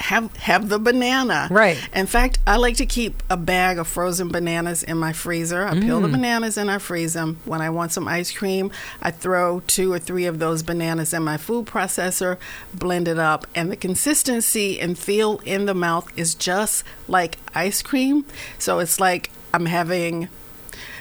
have 0.00 0.34
have 0.38 0.68
the 0.68 0.78
banana. 0.78 1.48
Right. 1.50 1.78
In 1.94 2.06
fact, 2.06 2.38
I 2.46 2.56
like 2.56 2.76
to 2.76 2.86
keep 2.86 3.22
a 3.28 3.36
bag 3.36 3.78
of 3.78 3.86
frozen 3.86 4.28
bananas 4.28 4.82
in 4.82 4.96
my 4.96 5.12
freezer. 5.12 5.66
I 5.66 5.78
peel 5.78 6.00
the 6.00 6.08
mm. 6.08 6.12
bananas 6.12 6.56
and 6.56 6.70
I 6.70 6.78
freeze 6.78 7.12
them. 7.12 7.38
When 7.44 7.60
I 7.60 7.70
want 7.70 7.92
some 7.92 8.08
ice 8.08 8.32
cream, 8.32 8.70
I 9.02 9.10
throw 9.10 9.60
two 9.60 9.92
or 9.92 9.98
three 9.98 10.26
of 10.26 10.38
those 10.38 10.62
bananas 10.62 11.12
in 11.12 11.22
my 11.22 11.36
food 11.36 11.66
processor, 11.66 12.38
blend 12.74 13.08
it 13.08 13.18
up, 13.18 13.46
and 13.54 13.70
the 13.70 13.76
consistency 13.76 14.80
and 14.80 14.98
feel 14.98 15.40
in 15.44 15.66
the 15.66 15.74
mouth 15.74 16.10
is 16.18 16.34
just 16.34 16.82
like 17.06 17.38
ice 17.54 17.82
cream. 17.82 18.24
So 18.58 18.78
it's 18.78 18.98
like 18.98 19.30
I'm 19.52 19.66
having 19.66 20.28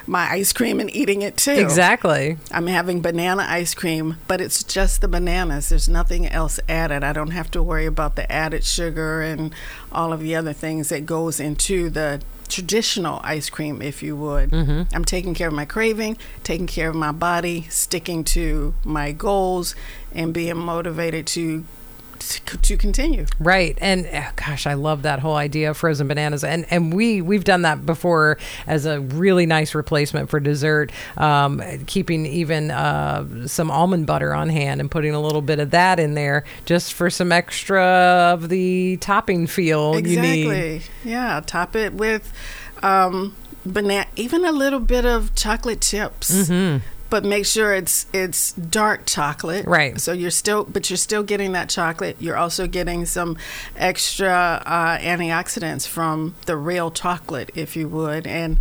my 0.10 0.28
ice 0.32 0.51
cream 0.51 0.80
and 0.80 0.94
eating 0.96 1.22
it 1.22 1.38
too. 1.38 1.51
Exactly. 1.51 2.38
I'm 2.51 2.66
having 2.66 3.00
banana 3.01 3.46
ice 3.48 3.75
cream, 3.75 4.18
but 4.28 4.42
it's 4.42 4.63
just 4.63 5.01
the 5.01 5.08
bananas. 5.08 5.70
There's 5.70 5.88
nothing 5.88 6.28
else 6.28 6.60
added. 6.68 7.04
I 7.04 7.13
don't 7.13 7.30
have 7.32 7.51
to 7.51 7.62
worry 7.62 7.86
about 7.86 8.16
the 8.16 8.30
added 8.32 8.63
sugar 8.63 9.22
and 9.22 9.54
all 9.92 10.12
of 10.12 10.22
the 10.22 10.36
other 10.36 10.51
things 10.51 10.89
that 10.89 11.06
goes 11.06 11.39
into 11.39 11.92
the 11.92 12.24
traditional 12.48 13.22
ice 13.24 13.51
cream, 13.51 13.84
if 13.84 14.01
you 14.01 14.16
would. 14.16 14.50
Mm-hmm. 14.50 14.96
I'm 14.96 15.06
taking 15.06 15.36
care 15.36 15.50
of 15.50 15.54
my 15.54 15.66
craving, 15.66 16.18
taking 16.44 16.66
care 16.66 16.89
of 16.89 16.96
my 16.96 17.12
body, 17.12 17.68
sticking 17.70 18.24
to 18.25 18.74
my 18.84 19.12
goals, 19.12 19.75
and 20.12 20.34
being 20.34 20.58
motivated 20.58 21.28
to 21.28 21.66
to 22.19 22.77
continue. 22.77 23.25
Right. 23.39 23.77
And 23.81 24.05
uh, 24.07 24.31
gosh, 24.35 24.67
I 24.67 24.73
love 24.73 25.03
that 25.03 25.19
whole 25.19 25.35
idea 25.35 25.71
of 25.71 25.77
frozen 25.77 26.07
bananas. 26.07 26.43
And 26.43 26.65
and 26.69 26.93
we 26.93 27.21
we've 27.21 27.43
done 27.43 27.63
that 27.63 27.85
before 27.85 28.38
as 28.67 28.85
a 28.85 29.01
really 29.01 29.45
nice 29.45 29.75
replacement 29.75 30.29
for 30.29 30.39
dessert. 30.39 30.91
Um, 31.17 31.61
keeping 31.85 32.25
even 32.25 32.71
uh, 32.71 33.47
some 33.47 33.71
almond 33.71 34.07
butter 34.07 34.33
on 34.33 34.49
hand 34.49 34.81
and 34.81 34.89
putting 34.89 35.13
a 35.13 35.21
little 35.21 35.41
bit 35.41 35.59
of 35.59 35.71
that 35.71 35.99
in 35.99 36.13
there 36.13 36.43
just 36.65 36.93
for 36.93 37.09
some 37.09 37.31
extra 37.31 37.83
of 38.33 38.49
the 38.49 38.97
topping 38.97 39.47
feel 39.47 39.95
exactly. 39.95 40.41
you 40.41 40.51
need. 40.51 40.83
Yeah, 41.03 41.41
top 41.45 41.75
it 41.75 41.93
with 41.93 42.31
um, 42.83 43.35
banana, 43.65 44.07
even 44.15 44.45
a 44.45 44.51
little 44.51 44.79
bit 44.79 45.05
of 45.05 45.35
chocolate 45.35 45.81
chips. 45.81 46.31
Mm-hmm 46.31 46.85
but 47.10 47.24
make 47.24 47.46
sure 47.46 47.74
it's 47.74 48.06
it's 48.13 48.54
dark 48.54 49.06
chocolate. 49.06 49.66
Right. 49.66 50.00
So 50.00 50.12
you're 50.12 50.32
still, 50.32 50.63
but 50.66 50.89
you're 50.89 50.98
still 50.98 51.24
getting 51.24 51.54
that 51.54 51.70
chocolate. 51.70 52.18
You're 52.20 52.38
also 52.38 52.68
getting 52.68 53.06
some 53.06 53.38
extra 53.75 54.62
uh, 54.66 54.98
antioxidants 55.00 55.88
from 55.88 56.36
the 56.46 56.56
real 56.56 56.92
chocolate, 56.92 57.51
if 57.56 57.75
you 57.75 57.88
would, 57.89 58.28
and 58.28 58.60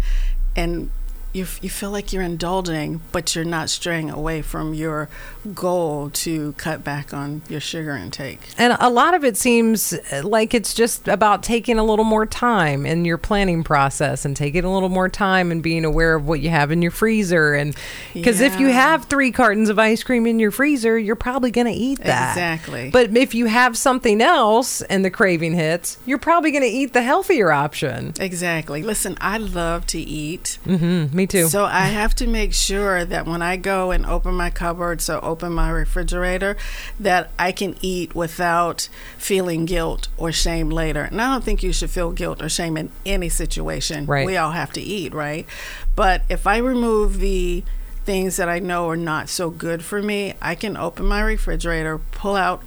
and 0.56 0.90
you, 1.32 1.46
you 1.60 1.70
feel 1.70 1.90
like 1.90 2.12
you're 2.12 2.22
indulging, 2.22 3.00
but 3.12 3.34
you're 3.34 3.44
not 3.44 3.70
straying 3.70 4.10
away 4.10 4.42
from 4.42 4.74
your 4.74 5.08
goal 5.54 6.10
to 6.10 6.52
cut 6.54 6.82
back 6.82 7.12
on 7.12 7.42
your 7.48 7.60
sugar 7.60 7.96
intake. 7.96 8.40
And 8.56 8.76
a 8.80 8.90
lot 8.90 9.14
of 9.14 9.24
it 9.24 9.36
seems 9.36 9.94
like 10.22 10.54
it's 10.54 10.74
just 10.74 11.08
about 11.08 11.42
taking 11.42 11.78
a 11.78 11.84
little 11.84 12.04
more 12.04 12.26
time 12.26 12.86
in 12.86 13.04
your 13.04 13.18
planning 13.18 13.62
process 13.62 14.24
and 14.24 14.36
taking 14.36 14.64
a 14.64 14.72
little 14.72 14.88
more 14.88 15.08
time 15.08 15.52
and 15.52 15.62
being 15.62 15.84
aware 15.84 16.14
of 16.14 16.26
what 16.26 16.40
you 16.40 16.50
have 16.50 16.70
in 16.70 16.82
your 16.82 16.90
freezer. 16.90 17.54
And 17.54 17.76
because 18.14 18.40
yeah. 18.40 18.46
if 18.46 18.60
you 18.60 18.68
have 18.68 19.04
three 19.04 19.30
cartons 19.30 19.68
of 19.68 19.78
ice 19.78 20.02
cream 20.02 20.26
in 20.26 20.38
your 20.38 20.50
freezer, 20.50 20.98
you're 20.98 21.16
probably 21.16 21.50
going 21.50 21.66
to 21.66 21.72
eat 21.72 22.00
that. 22.00 22.32
Exactly. 22.32 22.90
But 22.90 23.16
if 23.16 23.34
you 23.34 23.46
have 23.46 23.76
something 23.76 24.20
else 24.20 24.82
and 24.82 25.04
the 25.04 25.10
craving 25.10 25.54
hits, 25.54 25.98
you're 26.06 26.18
probably 26.18 26.50
going 26.50 26.62
to 26.62 26.68
eat 26.68 26.92
the 26.92 27.02
healthier 27.02 27.52
option. 27.52 28.14
Exactly. 28.20 28.82
Listen, 28.82 29.16
I 29.20 29.38
love 29.38 29.86
to 29.88 29.98
eat. 29.98 30.58
Mm-hmm, 30.66 31.16
me 31.18 31.26
too. 31.26 31.48
So 31.48 31.64
I 31.64 31.88
have 31.88 32.14
to 32.16 32.26
make 32.26 32.54
sure 32.54 33.04
that 33.04 33.26
when 33.26 33.42
I 33.42 33.56
go 33.56 33.90
and 33.90 34.06
open 34.06 34.34
my 34.34 34.48
cupboard, 34.48 35.02
so 35.02 35.20
open 35.20 35.52
my 35.52 35.68
refrigerator, 35.70 36.56
that 36.98 37.30
I 37.38 37.52
can 37.52 37.76
eat 37.82 38.14
without 38.14 38.88
feeling 39.18 39.66
guilt 39.66 40.08
or 40.16 40.32
shame 40.32 40.70
later. 40.70 41.02
And 41.02 41.20
I 41.20 41.32
don't 41.32 41.44
think 41.44 41.62
you 41.62 41.74
should 41.74 41.90
feel 41.90 42.12
guilt 42.12 42.40
or 42.40 42.48
shame 42.48 42.78
in 42.78 42.90
any 43.04 43.28
situation. 43.28 44.06
Right. 44.06 44.24
We 44.24 44.38
all 44.38 44.52
have 44.52 44.72
to 44.72 44.80
eat, 44.80 45.12
right? 45.12 45.46
But 45.94 46.22
if 46.30 46.46
I 46.46 46.56
remove 46.56 47.18
the 47.18 47.64
things 48.04 48.36
that 48.36 48.48
I 48.48 48.58
know 48.58 48.88
are 48.88 48.96
not 48.96 49.28
so 49.28 49.50
good 49.50 49.84
for 49.84 50.00
me, 50.00 50.32
I 50.40 50.54
can 50.54 50.78
open 50.78 51.04
my 51.04 51.20
refrigerator, 51.20 51.98
pull 51.98 52.36
out 52.36 52.62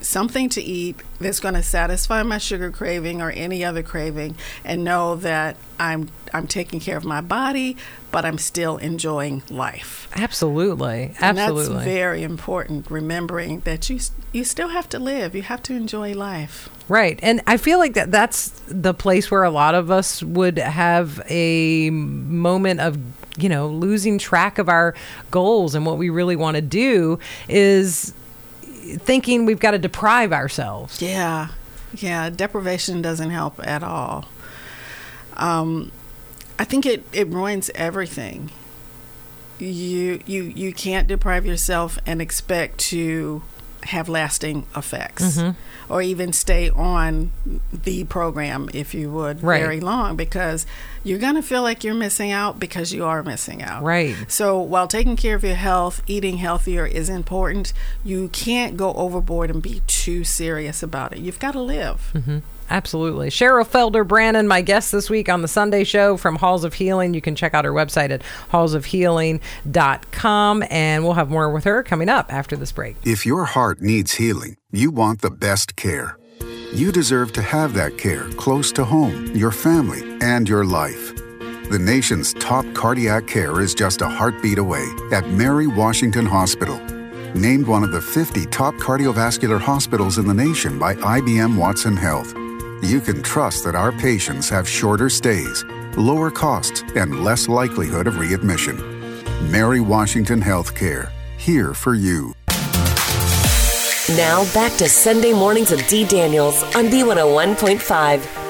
something 0.00 0.48
to 0.50 0.62
eat 0.62 0.96
that's 1.18 1.40
going 1.40 1.54
to 1.54 1.62
satisfy 1.62 2.22
my 2.22 2.38
sugar 2.38 2.70
craving 2.70 3.20
or 3.20 3.30
any 3.30 3.64
other 3.64 3.82
craving 3.82 4.36
and 4.64 4.84
know 4.84 5.16
that 5.16 5.56
I'm 5.78 6.08
I'm 6.32 6.46
taking 6.46 6.80
care 6.80 6.96
of 6.96 7.04
my 7.04 7.20
body, 7.20 7.76
but 8.10 8.24
I'm 8.24 8.38
still 8.38 8.76
enjoying 8.76 9.42
life. 9.50 10.08
Absolutely. 10.14 11.14
Absolutely. 11.20 11.66
And 11.66 11.76
that's 11.76 11.84
very 11.84 12.22
important 12.22 12.90
remembering 12.90 13.60
that 13.60 13.90
you 13.90 13.98
you 14.32 14.44
still 14.44 14.68
have 14.68 14.88
to 14.90 14.98
live. 14.98 15.34
You 15.34 15.42
have 15.42 15.62
to 15.64 15.74
enjoy 15.74 16.14
life. 16.14 16.68
Right. 16.88 17.18
And 17.22 17.42
I 17.46 17.56
feel 17.56 17.78
like 17.78 17.94
that 17.94 18.10
that's 18.10 18.50
the 18.68 18.94
place 18.94 19.30
where 19.30 19.42
a 19.42 19.50
lot 19.50 19.74
of 19.74 19.90
us 19.90 20.22
would 20.22 20.58
have 20.58 21.20
a 21.28 21.90
moment 21.90 22.80
of 22.80 22.98
you 23.38 23.50
know, 23.50 23.68
losing 23.68 24.18
track 24.18 24.56
of 24.56 24.68
our 24.68 24.94
goals 25.30 25.74
and 25.74 25.84
what 25.84 25.98
we 25.98 26.08
really 26.08 26.36
want 26.36 26.54
to 26.54 26.62
do 26.62 27.18
is 27.48 28.14
thinking 28.96 29.46
we've 29.46 29.60
got 29.60 29.72
to 29.72 29.78
deprive 29.78 30.32
ourselves. 30.32 31.02
Yeah. 31.02 31.48
Yeah. 31.94 32.30
Deprivation 32.30 33.02
doesn't 33.02 33.30
help 33.30 33.64
at 33.66 33.82
all. 33.82 34.26
Um, 35.36 35.92
I 36.58 36.64
think 36.64 36.86
it, 36.86 37.04
it 37.12 37.28
ruins 37.28 37.70
everything. 37.74 38.50
You, 39.58 40.20
you, 40.26 40.42
you 40.42 40.72
can't 40.72 41.08
deprive 41.08 41.46
yourself 41.46 41.98
and 42.06 42.20
expect 42.20 42.78
to 42.78 43.42
have 43.86 44.08
lasting 44.08 44.66
effects 44.76 45.38
mm-hmm. 45.38 45.92
or 45.92 46.02
even 46.02 46.32
stay 46.32 46.70
on 46.70 47.30
the 47.72 48.04
program 48.04 48.68
if 48.74 48.94
you 48.94 49.10
would 49.10 49.42
right. 49.42 49.60
very 49.60 49.80
long 49.80 50.16
because 50.16 50.66
you're 51.04 51.18
going 51.18 51.34
to 51.34 51.42
feel 51.42 51.62
like 51.62 51.84
you're 51.84 51.94
missing 51.94 52.32
out 52.32 52.58
because 52.58 52.92
you 52.92 53.04
are 53.04 53.22
missing 53.22 53.62
out. 53.62 53.82
Right. 53.82 54.16
So 54.28 54.58
while 54.60 54.88
taking 54.88 55.16
care 55.16 55.36
of 55.36 55.44
your 55.44 55.54
health, 55.54 56.02
eating 56.06 56.38
healthier 56.38 56.86
is 56.86 57.08
important, 57.08 57.72
you 58.04 58.28
can't 58.28 58.76
go 58.76 58.92
overboard 58.94 59.50
and 59.50 59.62
be 59.62 59.82
too 59.86 60.24
serious 60.24 60.82
about 60.82 61.12
it. 61.12 61.18
You've 61.18 61.38
got 61.38 61.52
to 61.52 61.60
live. 61.60 62.10
Mm-hmm. 62.14 62.38
Absolutely. 62.68 63.30
Cheryl 63.30 63.66
Felder 63.66 64.06
Brannon, 64.06 64.48
my 64.48 64.60
guest 64.60 64.92
this 64.92 65.08
week 65.08 65.28
on 65.28 65.42
the 65.42 65.48
Sunday 65.48 65.84
show 65.84 66.16
from 66.16 66.36
Halls 66.36 66.64
of 66.64 66.74
Healing. 66.74 67.14
You 67.14 67.20
can 67.20 67.36
check 67.36 67.54
out 67.54 67.64
her 67.64 67.72
website 67.72 68.10
at 68.10 68.22
hallsofhealing.com, 68.50 70.64
and 70.70 71.04
we'll 71.04 71.14
have 71.14 71.30
more 71.30 71.50
with 71.50 71.64
her 71.64 71.82
coming 71.82 72.08
up 72.08 72.32
after 72.32 72.56
this 72.56 72.72
break. 72.72 72.96
If 73.04 73.24
your 73.24 73.44
heart 73.44 73.80
needs 73.80 74.14
healing, 74.14 74.56
you 74.72 74.90
want 74.90 75.22
the 75.22 75.30
best 75.30 75.76
care. 75.76 76.18
You 76.72 76.92
deserve 76.92 77.32
to 77.34 77.42
have 77.42 77.74
that 77.74 77.98
care 77.98 78.28
close 78.32 78.72
to 78.72 78.84
home, 78.84 79.34
your 79.34 79.52
family, 79.52 80.02
and 80.20 80.48
your 80.48 80.64
life. 80.64 81.14
The 81.70 81.78
nation's 81.80 82.34
top 82.34 82.64
cardiac 82.74 83.26
care 83.26 83.60
is 83.60 83.74
just 83.74 84.00
a 84.00 84.08
heartbeat 84.08 84.58
away 84.58 84.86
at 85.12 85.28
Mary 85.28 85.66
Washington 85.66 86.26
Hospital. 86.26 86.78
Named 87.34 87.66
one 87.66 87.84
of 87.84 87.92
the 87.92 88.00
50 88.00 88.46
top 88.46 88.74
cardiovascular 88.74 89.60
hospitals 89.60 90.18
in 90.18 90.26
the 90.26 90.34
nation 90.34 90.78
by 90.78 90.94
IBM 90.94 91.56
Watson 91.56 91.96
Health 91.96 92.34
you 92.82 93.00
can 93.00 93.22
trust 93.22 93.64
that 93.64 93.74
our 93.74 93.92
patients 93.92 94.48
have 94.48 94.68
shorter 94.68 95.08
stays, 95.08 95.64
lower 95.96 96.30
costs, 96.30 96.82
and 96.94 97.24
less 97.24 97.48
likelihood 97.48 98.06
of 98.06 98.18
readmission. 98.18 98.76
Mary 99.50 99.80
Washington 99.80 100.40
Healthcare, 100.40 101.10
here 101.36 101.74
for 101.74 101.94
you. 101.94 102.34
Now 104.16 104.44
back 104.54 104.76
to 104.78 104.88
Sunday 104.88 105.32
mornings 105.32 105.70
with 105.70 105.88
Dee 105.88 106.06
Daniels 106.06 106.62
on 106.76 106.86
B101.5. 106.86 108.45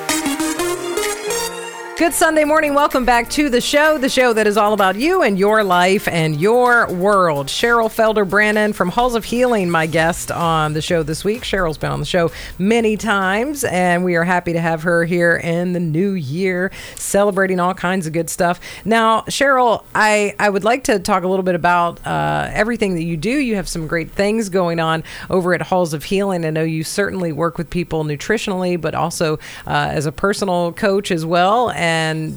Good 1.96 2.12
Sunday 2.12 2.44
morning. 2.44 2.74
Welcome 2.74 3.06
back 3.06 3.30
to 3.30 3.48
the 3.48 3.62
show, 3.62 3.96
the 3.96 4.10
show 4.10 4.34
that 4.34 4.46
is 4.46 4.58
all 4.58 4.74
about 4.74 4.96
you 4.96 5.22
and 5.22 5.38
your 5.38 5.64
life 5.64 6.06
and 6.08 6.38
your 6.38 6.92
world. 6.92 7.46
Cheryl 7.46 7.88
Felder 7.88 8.28
Brannon 8.28 8.74
from 8.74 8.90
Halls 8.90 9.14
of 9.14 9.24
Healing, 9.24 9.70
my 9.70 9.86
guest 9.86 10.30
on 10.30 10.74
the 10.74 10.82
show 10.82 11.02
this 11.02 11.24
week. 11.24 11.40
Cheryl's 11.40 11.78
been 11.78 11.90
on 11.90 12.00
the 12.00 12.04
show 12.04 12.30
many 12.58 12.98
times, 12.98 13.64
and 13.64 14.04
we 14.04 14.14
are 14.14 14.24
happy 14.24 14.52
to 14.52 14.60
have 14.60 14.82
her 14.82 15.06
here 15.06 15.36
in 15.36 15.72
the 15.72 15.80
new 15.80 16.12
year, 16.12 16.70
celebrating 16.96 17.60
all 17.60 17.72
kinds 17.72 18.06
of 18.06 18.12
good 18.12 18.28
stuff. 18.28 18.60
Now, 18.84 19.22
Cheryl, 19.22 19.82
I, 19.94 20.34
I 20.38 20.50
would 20.50 20.64
like 20.64 20.84
to 20.84 20.98
talk 20.98 21.24
a 21.24 21.28
little 21.28 21.44
bit 21.44 21.54
about 21.54 22.06
uh, 22.06 22.50
everything 22.52 22.96
that 22.96 23.04
you 23.04 23.16
do. 23.16 23.30
You 23.30 23.56
have 23.56 23.70
some 23.70 23.86
great 23.86 24.10
things 24.10 24.50
going 24.50 24.80
on 24.80 25.02
over 25.30 25.54
at 25.54 25.62
Halls 25.62 25.94
of 25.94 26.04
Healing. 26.04 26.44
I 26.44 26.50
know 26.50 26.62
you 26.62 26.84
certainly 26.84 27.32
work 27.32 27.56
with 27.56 27.70
people 27.70 28.04
nutritionally, 28.04 28.78
but 28.78 28.94
also 28.94 29.38
uh, 29.66 29.88
as 29.92 30.04
a 30.04 30.12
personal 30.12 30.74
coach 30.74 31.10
as 31.10 31.24
well 31.24 31.70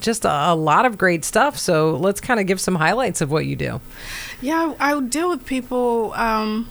just 0.02 0.26
a, 0.26 0.52
a 0.52 0.56
lot 0.56 0.86
of 0.86 0.98
great 0.98 1.26
stuff. 1.26 1.58
So 1.58 1.96
let's 1.98 2.22
kind 2.22 2.40
of 2.40 2.46
give 2.46 2.60
some 2.60 2.76
highlights 2.76 3.22
of 3.22 3.32
what 3.32 3.46
you 3.46 3.56
do. 3.56 3.82
Yeah, 4.42 4.74
I, 4.80 4.94
I 4.94 5.02
deal 5.02 5.30
with 5.30 5.46
people. 5.46 6.14
Um, 6.14 6.68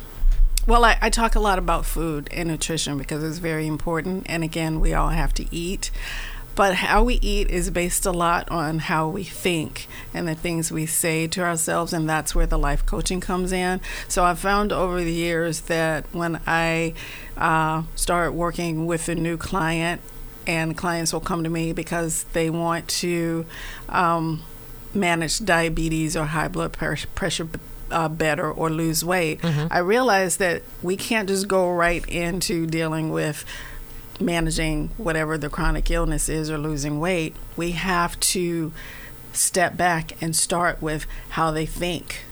well, 0.67 0.85
I, 0.85 0.99
I, 1.01 1.09
talk 1.09 1.35
a 1.35 1.41
lot 1.41 1.59
about 1.59 1.87
food 1.87 2.29
and 2.31 2.49
nutrition 2.49 2.99
because 2.99 3.25
it's 3.25 3.39
very 3.39 3.67
important. 3.67 4.27
And 4.29 4.45
again, 4.45 4.81
we 4.81 4.93
all 4.93 5.09
have 5.09 5.33
to 5.35 5.47
eat. 5.51 5.91
But 6.59 6.75
how 6.75 7.05
we 7.05 7.15
eat 7.23 7.51
is 7.51 7.71
based 7.71 8.05
a 8.05 8.11
lot 8.11 8.51
on 8.51 8.81
how 8.81 9.09
we 9.09 9.23
think 9.23 9.87
and 10.13 10.27
the 10.27 10.35
things 10.35 10.73
we 10.73 10.87
say 10.87 11.29
to 11.29 11.41
ourselves, 11.41 11.93
and 11.93 12.11
that's 12.11 12.35
where 12.35 12.47
the 12.47 12.59
life 12.59 12.85
coaching 12.85 13.21
comes 13.21 13.53
in. 13.53 13.81
So 14.09 14.25
I've 14.25 14.41
found 14.41 14.73
over 14.73 14.99
the 15.03 15.13
years 15.13 15.61
that 15.63 16.05
when 16.11 16.41
I 16.49 16.95
uh, 17.37 17.85
start 17.95 18.35
working 18.35 18.87
with 18.87 19.09
a 19.09 19.15
new 19.15 19.37
client, 19.37 20.01
and 20.49 20.76
clients 20.76 21.12
will 21.12 21.21
come 21.21 21.45
to 21.45 21.50
me 21.50 21.73
because 21.75 22.25
they 22.33 22.49
want 22.49 22.88
to 22.88 23.45
um, 23.90 24.43
manage 24.95 25.45
diabetes 25.45 26.17
or 26.17 26.25
high 26.25 26.49
blood 26.49 26.73
pressure 26.73 27.49
uh, 27.90 28.09
better 28.09 28.50
or 28.50 28.71
lose 28.71 29.05
weight. 29.05 29.40
Mm-hmm. 29.43 29.67
I 29.71 29.78
realize 29.78 30.38
that 30.38 30.62
we 30.83 30.97
can't 30.97 31.28
just 31.28 31.47
go 31.47 31.71
right 31.71 32.05
into 32.09 32.67
dealing 32.67 33.11
with 33.12 33.45
managing 34.19 34.88
whatever 34.97 35.38
the 35.38 35.50
chronic 35.50 35.90
illness 35.90 36.28
is 36.28 36.50
or 36.50 36.59
losing 36.59 36.99
weight. 36.99 37.37
We 37.57 37.73
have 37.73 38.19
to 38.21 38.73
step 39.35 39.76
back 39.76 40.21
and 40.23 40.35
start 40.35 40.81
with 40.81 41.07
how 41.31 41.50
they 41.50 41.67
think, 41.67 42.23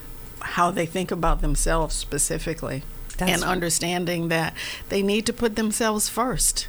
how 0.41 0.71
they 0.71 0.87
think 0.87 1.11
about 1.11 1.43
themselves 1.43 1.95
specifically, 1.95 2.83
That's- 3.19 3.43
and 3.43 3.49
understanding 3.49 4.29
that 4.29 4.55
they 4.89 5.03
need 5.03 5.27
to 5.27 5.35
put 5.35 5.57
themselves 5.57 6.09
first. 6.09 6.67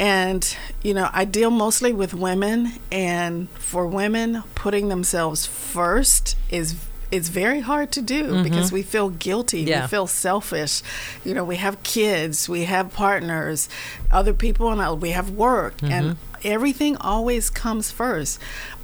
And, 0.00 0.56
you 0.82 0.94
know, 0.94 1.10
I 1.12 1.26
deal 1.26 1.50
mostly 1.50 1.92
with 1.92 2.14
women, 2.14 2.72
and 2.90 3.50
for 3.50 3.86
women, 3.86 4.42
putting 4.54 4.88
themselves 4.88 5.44
first 5.44 6.38
is 6.48 6.74
it's 7.10 7.28
very 7.28 7.60
hard 7.60 7.92
to 7.92 8.00
do 8.00 8.24
mm-hmm. 8.24 8.42
because 8.42 8.72
we 8.72 8.82
feel 8.82 9.10
guilty, 9.10 9.60
Yeah. 9.62 9.82
we 9.82 9.88
feel 9.88 10.06
selfish. 10.06 10.80
You 11.22 11.34
know, 11.34 11.44
we 11.44 11.56
have 11.56 11.82
kids, 11.82 12.48
we 12.48 12.64
have 12.64 12.94
partners, 12.94 13.68
other 14.10 14.32
people, 14.32 14.70
and 14.70 15.02
we 15.02 15.10
have 15.10 15.30
work, 15.30 15.74
and 15.82 16.12
mm-hmm. 16.12 16.38
everything 16.44 16.96
always 16.96 17.50
comes 17.50 17.90
first. 17.90 18.38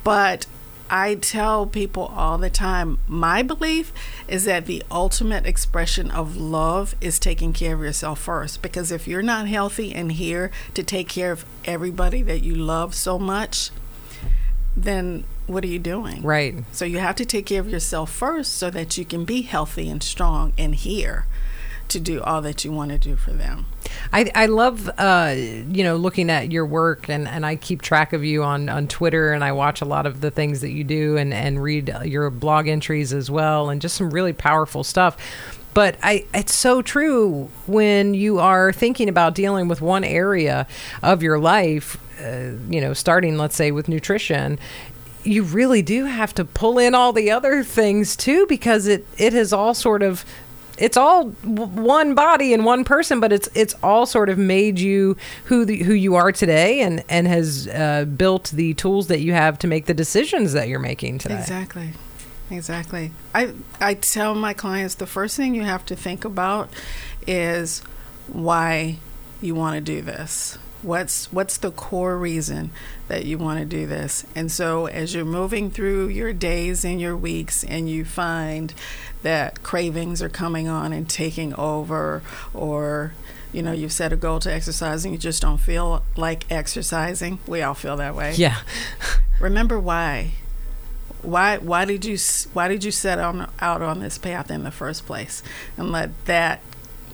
But 0.04 0.46
I 0.88 1.16
tell 1.16 1.66
people 1.66 2.04
all 2.14 2.38
the 2.38 2.50
time 2.50 2.98
my 3.08 3.42
belief 3.42 3.92
is 4.28 4.44
that 4.44 4.66
the 4.66 4.82
ultimate 4.90 5.46
expression 5.46 6.10
of 6.10 6.36
love 6.36 6.94
is 7.00 7.18
taking 7.18 7.52
care 7.52 7.74
of 7.74 7.80
yourself 7.80 8.20
first. 8.20 8.62
Because 8.62 8.92
if 8.92 9.08
you're 9.08 9.22
not 9.22 9.48
healthy 9.48 9.94
and 9.94 10.12
here 10.12 10.50
to 10.74 10.82
take 10.82 11.08
care 11.08 11.32
of 11.32 11.44
everybody 11.64 12.22
that 12.22 12.42
you 12.42 12.54
love 12.54 12.94
so 12.94 13.18
much, 13.18 13.70
then 14.76 15.24
what 15.46 15.64
are 15.64 15.68
you 15.68 15.78
doing? 15.78 16.22
Right. 16.22 16.54
So 16.72 16.84
you 16.84 16.98
have 16.98 17.16
to 17.16 17.24
take 17.24 17.46
care 17.46 17.60
of 17.60 17.68
yourself 17.68 18.10
first 18.10 18.54
so 18.54 18.70
that 18.70 18.96
you 18.98 19.04
can 19.04 19.24
be 19.24 19.42
healthy 19.42 19.88
and 19.88 20.02
strong 20.02 20.52
and 20.58 20.74
here 20.74 21.26
to 21.88 22.00
do 22.00 22.22
all 22.22 22.40
that 22.42 22.64
you 22.64 22.72
want 22.72 22.90
to 22.90 22.98
do 22.98 23.16
for 23.16 23.32
them. 23.32 23.66
I, 24.12 24.30
I 24.34 24.46
love 24.46 24.90
uh, 24.98 25.34
you 25.36 25.84
know 25.84 25.96
looking 25.96 26.30
at 26.30 26.52
your 26.52 26.66
work 26.66 27.08
and, 27.08 27.26
and 27.28 27.44
I 27.44 27.56
keep 27.56 27.82
track 27.82 28.12
of 28.12 28.24
you 28.24 28.42
on, 28.42 28.68
on 28.68 28.88
Twitter 28.88 29.32
and 29.32 29.42
I 29.44 29.52
watch 29.52 29.80
a 29.80 29.84
lot 29.84 30.06
of 30.06 30.20
the 30.20 30.30
things 30.30 30.60
that 30.60 30.70
you 30.70 30.84
do 30.84 31.16
and, 31.16 31.32
and 31.32 31.62
read 31.62 31.94
your 32.04 32.30
blog 32.30 32.68
entries 32.68 33.12
as 33.12 33.30
well 33.30 33.70
and 33.70 33.80
just 33.80 33.96
some 33.96 34.10
really 34.10 34.32
powerful 34.32 34.84
stuff. 34.84 35.16
But 35.74 35.98
I 36.02 36.24
it's 36.32 36.54
so 36.54 36.80
true 36.80 37.50
when 37.66 38.14
you 38.14 38.38
are 38.38 38.72
thinking 38.72 39.08
about 39.08 39.34
dealing 39.34 39.68
with 39.68 39.82
one 39.82 40.04
area 40.04 40.66
of 41.02 41.22
your 41.22 41.38
life, 41.38 41.98
uh, 42.22 42.56
you 42.70 42.80
know, 42.80 42.94
starting 42.94 43.36
let's 43.36 43.56
say 43.56 43.70
with 43.70 43.88
nutrition, 43.88 44.58
you 45.22 45.42
really 45.42 45.82
do 45.82 46.04
have 46.06 46.32
to 46.34 46.44
pull 46.44 46.78
in 46.78 46.94
all 46.94 47.12
the 47.12 47.30
other 47.30 47.62
things 47.62 48.16
too 48.16 48.46
because 48.46 48.86
it 48.86 49.06
it 49.18 49.32
has 49.34 49.52
all 49.52 49.74
sort 49.74 50.02
of 50.02 50.24
it's 50.78 50.96
all 50.96 51.28
one 51.30 52.14
body 52.14 52.52
and 52.52 52.64
one 52.64 52.84
person, 52.84 53.20
but 53.20 53.32
it's 53.32 53.48
it's 53.54 53.74
all 53.82 54.06
sort 54.06 54.28
of 54.28 54.38
made 54.38 54.78
you 54.78 55.16
who 55.44 55.64
the, 55.64 55.82
who 55.82 55.92
you 55.92 56.14
are 56.14 56.32
today, 56.32 56.80
and 56.80 57.02
and 57.08 57.26
has 57.26 57.68
uh, 57.68 58.04
built 58.04 58.50
the 58.54 58.74
tools 58.74 59.08
that 59.08 59.20
you 59.20 59.32
have 59.32 59.58
to 59.60 59.66
make 59.66 59.86
the 59.86 59.94
decisions 59.94 60.52
that 60.52 60.68
you're 60.68 60.78
making 60.78 61.18
today. 61.18 61.38
Exactly. 61.38 61.90
Exactly. 62.50 63.12
I 63.34 63.52
I 63.80 63.94
tell 63.94 64.34
my 64.34 64.52
clients 64.52 64.94
the 64.94 65.06
first 65.06 65.36
thing 65.36 65.54
you 65.54 65.62
have 65.64 65.84
to 65.86 65.96
think 65.96 66.24
about 66.24 66.70
is 67.26 67.80
why 68.28 68.98
you 69.40 69.54
want 69.54 69.74
to 69.74 69.80
do 69.80 70.00
this. 70.02 70.58
What's 70.82 71.32
what's 71.32 71.56
the 71.56 71.70
core 71.70 72.16
reason 72.16 72.70
that 73.08 73.24
you 73.24 73.38
want 73.38 73.58
to 73.60 73.64
do 73.64 73.86
this? 73.86 74.24
And 74.34 74.50
so 74.52 74.86
as 74.86 75.14
you're 75.14 75.24
moving 75.24 75.70
through 75.70 76.08
your 76.08 76.32
days 76.32 76.84
and 76.84 77.00
your 77.00 77.16
weeks 77.16 77.64
and 77.64 77.88
you 77.88 78.04
find 78.04 78.72
that 79.22 79.62
cravings 79.62 80.22
are 80.22 80.28
coming 80.28 80.68
on 80.68 80.92
and 80.92 81.08
taking 81.08 81.54
over 81.54 82.22
or 82.54 83.14
you 83.52 83.62
know, 83.62 83.72
you've 83.72 83.92
set 83.92 84.12
a 84.12 84.16
goal 84.16 84.38
to 84.40 84.52
exercise 84.52 85.04
and 85.04 85.14
you 85.14 85.18
just 85.18 85.40
don't 85.40 85.58
feel 85.58 86.02
like 86.16 86.44
exercising. 86.50 87.38
We 87.46 87.62
all 87.62 87.74
feel 87.74 87.96
that 87.96 88.14
way 88.14 88.34
Yeah, 88.36 88.58
remember 89.40 89.80
why 89.80 90.32
why 91.22 91.58
why 91.58 91.84
did 91.84 92.04
you 92.04 92.16
why 92.52 92.68
did 92.68 92.84
you 92.84 92.90
set 92.90 93.18
on 93.18 93.50
out 93.60 93.82
on 93.82 94.00
this 94.00 94.18
path 94.18 94.50
in 94.50 94.62
the 94.62 94.70
first 94.70 95.06
place 95.06 95.42
and 95.76 95.90
let 95.90 96.24
that 96.26 96.60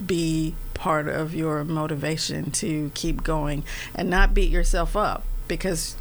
be 0.04 0.54
part 0.82 1.06
of 1.06 1.32
your 1.32 1.62
motivation 1.62 2.50
to 2.50 2.90
keep 2.92 3.22
going 3.22 3.62
and 3.94 4.10
not 4.10 4.34
beat 4.34 4.50
yourself 4.50 4.96
up 4.96 5.22
because 5.46 5.94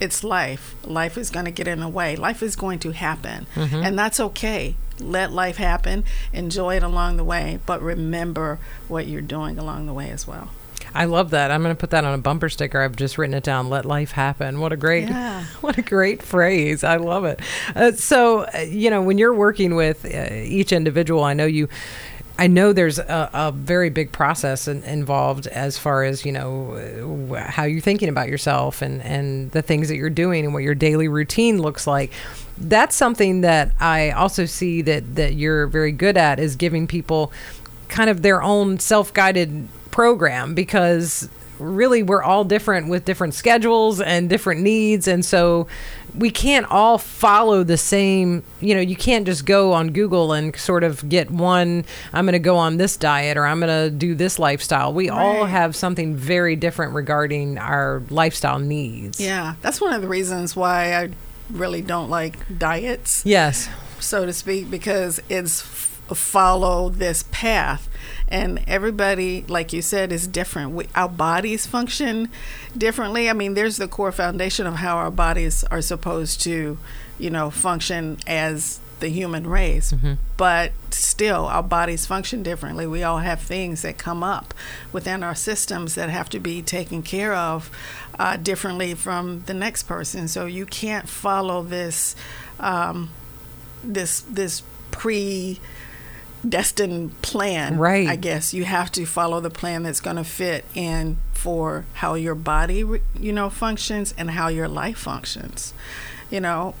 it's 0.00 0.24
life 0.24 0.74
life 0.84 1.16
is 1.16 1.30
going 1.30 1.44
to 1.44 1.52
get 1.52 1.68
in 1.68 1.78
the 1.78 1.88
way 1.88 2.16
life 2.16 2.42
is 2.42 2.56
going 2.56 2.80
to 2.80 2.90
happen 2.90 3.46
and 3.54 3.96
that's 3.96 4.18
okay 4.18 4.74
let 4.98 5.30
life 5.30 5.56
happen 5.58 6.02
enjoy 6.32 6.74
it 6.74 6.82
along 6.82 7.16
the 7.16 7.22
way 7.22 7.60
but 7.64 7.80
remember 7.80 8.58
what 8.88 9.06
you're 9.06 9.20
doing 9.20 9.56
along 9.56 9.86
the 9.86 9.92
way 9.94 10.10
as 10.10 10.26
well 10.26 10.50
I 10.96 11.06
love 11.06 11.30
that. 11.30 11.50
I'm 11.50 11.60
going 11.62 11.74
to 11.74 11.80
put 11.80 11.90
that 11.90 12.04
on 12.04 12.14
a 12.14 12.18
bumper 12.18 12.48
sticker. 12.48 12.80
I've 12.80 12.94
just 12.94 13.18
written 13.18 13.34
it 13.34 13.42
down. 13.42 13.68
Let 13.68 13.84
life 13.84 14.12
happen. 14.12 14.60
What 14.60 14.72
a 14.72 14.76
great, 14.76 15.08
Yeah. 15.08 15.44
what 15.60 15.76
a 15.76 15.82
great 15.82 16.22
phrase. 16.22 16.84
I 16.84 16.96
love 16.96 17.24
it. 17.24 17.40
Uh, 17.74 17.90
so, 17.92 18.42
uh, 18.54 18.58
you 18.60 18.90
know, 18.90 19.02
when 19.02 19.18
you're 19.18 19.34
working 19.34 19.74
with 19.74 20.04
uh, 20.04 20.32
each 20.32 20.72
individual, 20.72 21.24
I 21.24 21.34
know 21.34 21.46
you. 21.46 21.68
I 22.36 22.48
know 22.48 22.72
there's 22.72 22.98
a, 22.98 23.30
a 23.32 23.52
very 23.52 23.90
big 23.90 24.10
process 24.10 24.66
in, 24.66 24.82
involved 24.82 25.46
as 25.46 25.78
far 25.78 26.02
as 26.02 26.24
you 26.24 26.32
know 26.32 27.36
how 27.38 27.64
you're 27.64 27.80
thinking 27.80 28.08
about 28.08 28.28
yourself 28.28 28.82
and 28.82 29.00
and 29.02 29.52
the 29.52 29.62
things 29.62 29.88
that 29.88 29.96
you're 29.96 30.10
doing 30.10 30.44
and 30.44 30.52
what 30.52 30.64
your 30.64 30.74
daily 30.74 31.06
routine 31.06 31.62
looks 31.62 31.86
like. 31.86 32.10
That's 32.58 32.96
something 32.96 33.42
that 33.42 33.72
I 33.80 34.10
also 34.10 34.46
see 34.46 34.82
that 34.82 35.14
that 35.14 35.34
you're 35.34 35.66
very 35.68 35.92
good 35.92 36.16
at 36.16 36.40
is 36.40 36.56
giving 36.56 36.86
people 36.86 37.32
kind 37.88 38.10
of 38.10 38.22
their 38.22 38.42
own 38.42 38.80
self-guided 38.80 39.68
program 39.92 40.54
because 40.54 41.28
really 41.64 42.02
we're 42.02 42.22
all 42.22 42.44
different 42.44 42.88
with 42.88 43.04
different 43.04 43.34
schedules 43.34 44.00
and 44.00 44.28
different 44.28 44.60
needs. 44.60 45.08
And 45.08 45.24
so 45.24 45.66
we 46.14 46.30
can't 46.30 46.66
all 46.70 46.98
follow 46.98 47.64
the 47.64 47.76
same 47.76 48.44
you 48.60 48.74
know 48.74 48.80
you 48.80 48.94
can't 48.94 49.26
just 49.26 49.44
go 49.44 49.72
on 49.72 49.88
google 49.88 50.32
and 50.32 50.54
sort 50.56 50.84
of 50.84 51.08
get 51.08 51.30
one 51.30 51.84
i'm 52.12 52.24
going 52.24 52.34
to 52.34 52.38
go 52.38 52.56
on 52.56 52.76
this 52.76 52.96
diet 52.96 53.36
or 53.36 53.44
i'm 53.44 53.58
going 53.58 53.90
to 53.90 53.90
do 53.90 54.14
this 54.14 54.38
lifestyle. 54.38 54.92
We 54.92 55.08
all 55.08 55.44
have 55.44 55.74
something 55.74 56.14
very 56.14 56.56
different 56.56 56.94
regarding 56.94 57.58
our 57.58 58.02
lifestyle 58.10 58.58
needs. 58.58 59.20
Yeah 59.20 59.54
that's 59.62 59.80
one 59.80 59.92
of 59.92 60.02
the 60.02 60.08
reasons 60.08 60.54
why 60.54 60.94
i 60.94 61.10
really 61.50 61.82
don't 61.82 62.08
like 62.08 62.58
diets 62.58 63.22
yes. 63.26 63.68
so 64.00 64.24
to 64.24 64.32
speak, 64.32 64.70
because 64.70 65.20
it's 65.28 65.60
follow 66.12 66.88
this 66.88 67.24
path. 67.30 67.88
And 68.28 68.62
everybody, 68.66 69.44
like 69.48 69.72
you 69.72 69.82
said, 69.82 70.12
is 70.12 70.26
different. 70.26 70.72
We, 70.72 70.88
our 70.94 71.08
bodies 71.08 71.66
function 71.66 72.28
differently. 72.76 73.30
I 73.30 73.32
mean, 73.32 73.54
there's 73.54 73.76
the 73.76 73.88
core 73.88 74.12
foundation 74.12 74.66
of 74.66 74.76
how 74.76 74.96
our 74.96 75.10
bodies 75.10 75.64
are 75.64 75.82
supposed 75.82 76.40
to, 76.42 76.78
you 77.18 77.30
know, 77.30 77.50
function 77.50 78.18
as 78.26 78.80
the 79.00 79.08
human 79.08 79.46
race. 79.46 79.92
But 80.36 80.72
still, 80.90 81.46
our 81.46 81.62
bodies 81.62 82.06
function 82.06 82.42
differently. 82.42 82.86
We 82.86 83.02
all 83.02 83.18
have 83.18 83.40
things 83.40 83.82
that 83.82 83.98
come 83.98 84.22
up 84.22 84.54
within 84.92 85.22
our 85.22 85.34
systems 85.34 85.94
that 85.94 86.10
have 86.10 86.28
to 86.30 86.40
be 86.40 86.62
taken 86.62 87.02
care 87.02 87.34
of 87.34 87.70
uh, 88.18 88.36
differently 88.36 88.94
from 88.94 89.42
the 89.46 89.54
next 89.54 89.84
person. 89.84 90.28
So 90.28 90.46
you 90.46 90.66
can't 90.66 91.08
follow 91.08 91.62
this. 91.62 92.16
Um, 92.58 93.10
this 93.82 94.20
this 94.22 94.62
pre 94.90 95.60
destined 96.48 97.20
plan 97.22 97.78
Right. 97.78 98.08
i 98.08 98.16
guess 98.16 98.52
you 98.54 98.64
have 98.64 98.90
to 98.92 99.06
follow 99.06 99.40
the 99.40 99.50
plan 99.50 99.82
that's 99.82 100.00
going 100.00 100.16
to 100.16 100.24
fit 100.24 100.64
in 100.74 101.18
for 101.32 101.84
how 101.94 102.14
your 102.14 102.34
body 102.34 102.84
you 103.18 103.32
know 103.32 103.50
functions 103.50 104.14
and 104.18 104.30
how 104.32 104.48
your 104.48 104.68
life 104.68 104.98
functions 104.98 105.74
you 106.30 106.40
know 106.40 106.74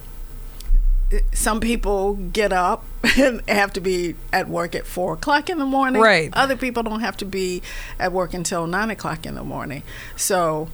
some 1.32 1.60
people 1.60 2.14
get 2.14 2.52
up 2.52 2.84
and 3.16 3.40
have 3.48 3.72
to 3.74 3.80
be 3.80 4.16
at 4.32 4.48
work 4.48 4.74
at 4.74 4.86
four 4.86 5.12
o'clock 5.14 5.48
in 5.50 5.58
the 5.58 5.66
morning. 5.66 6.00
Right. 6.02 6.30
Other 6.32 6.56
people 6.56 6.82
don't 6.82 7.00
have 7.00 7.16
to 7.18 7.24
be 7.24 7.62
at 8.00 8.10
work 8.10 8.34
until 8.34 8.66
nine 8.66 8.90
o'clock 8.90 9.26
in 9.26 9.34
the 9.34 9.44
morning. 9.44 9.82
So 10.16 10.70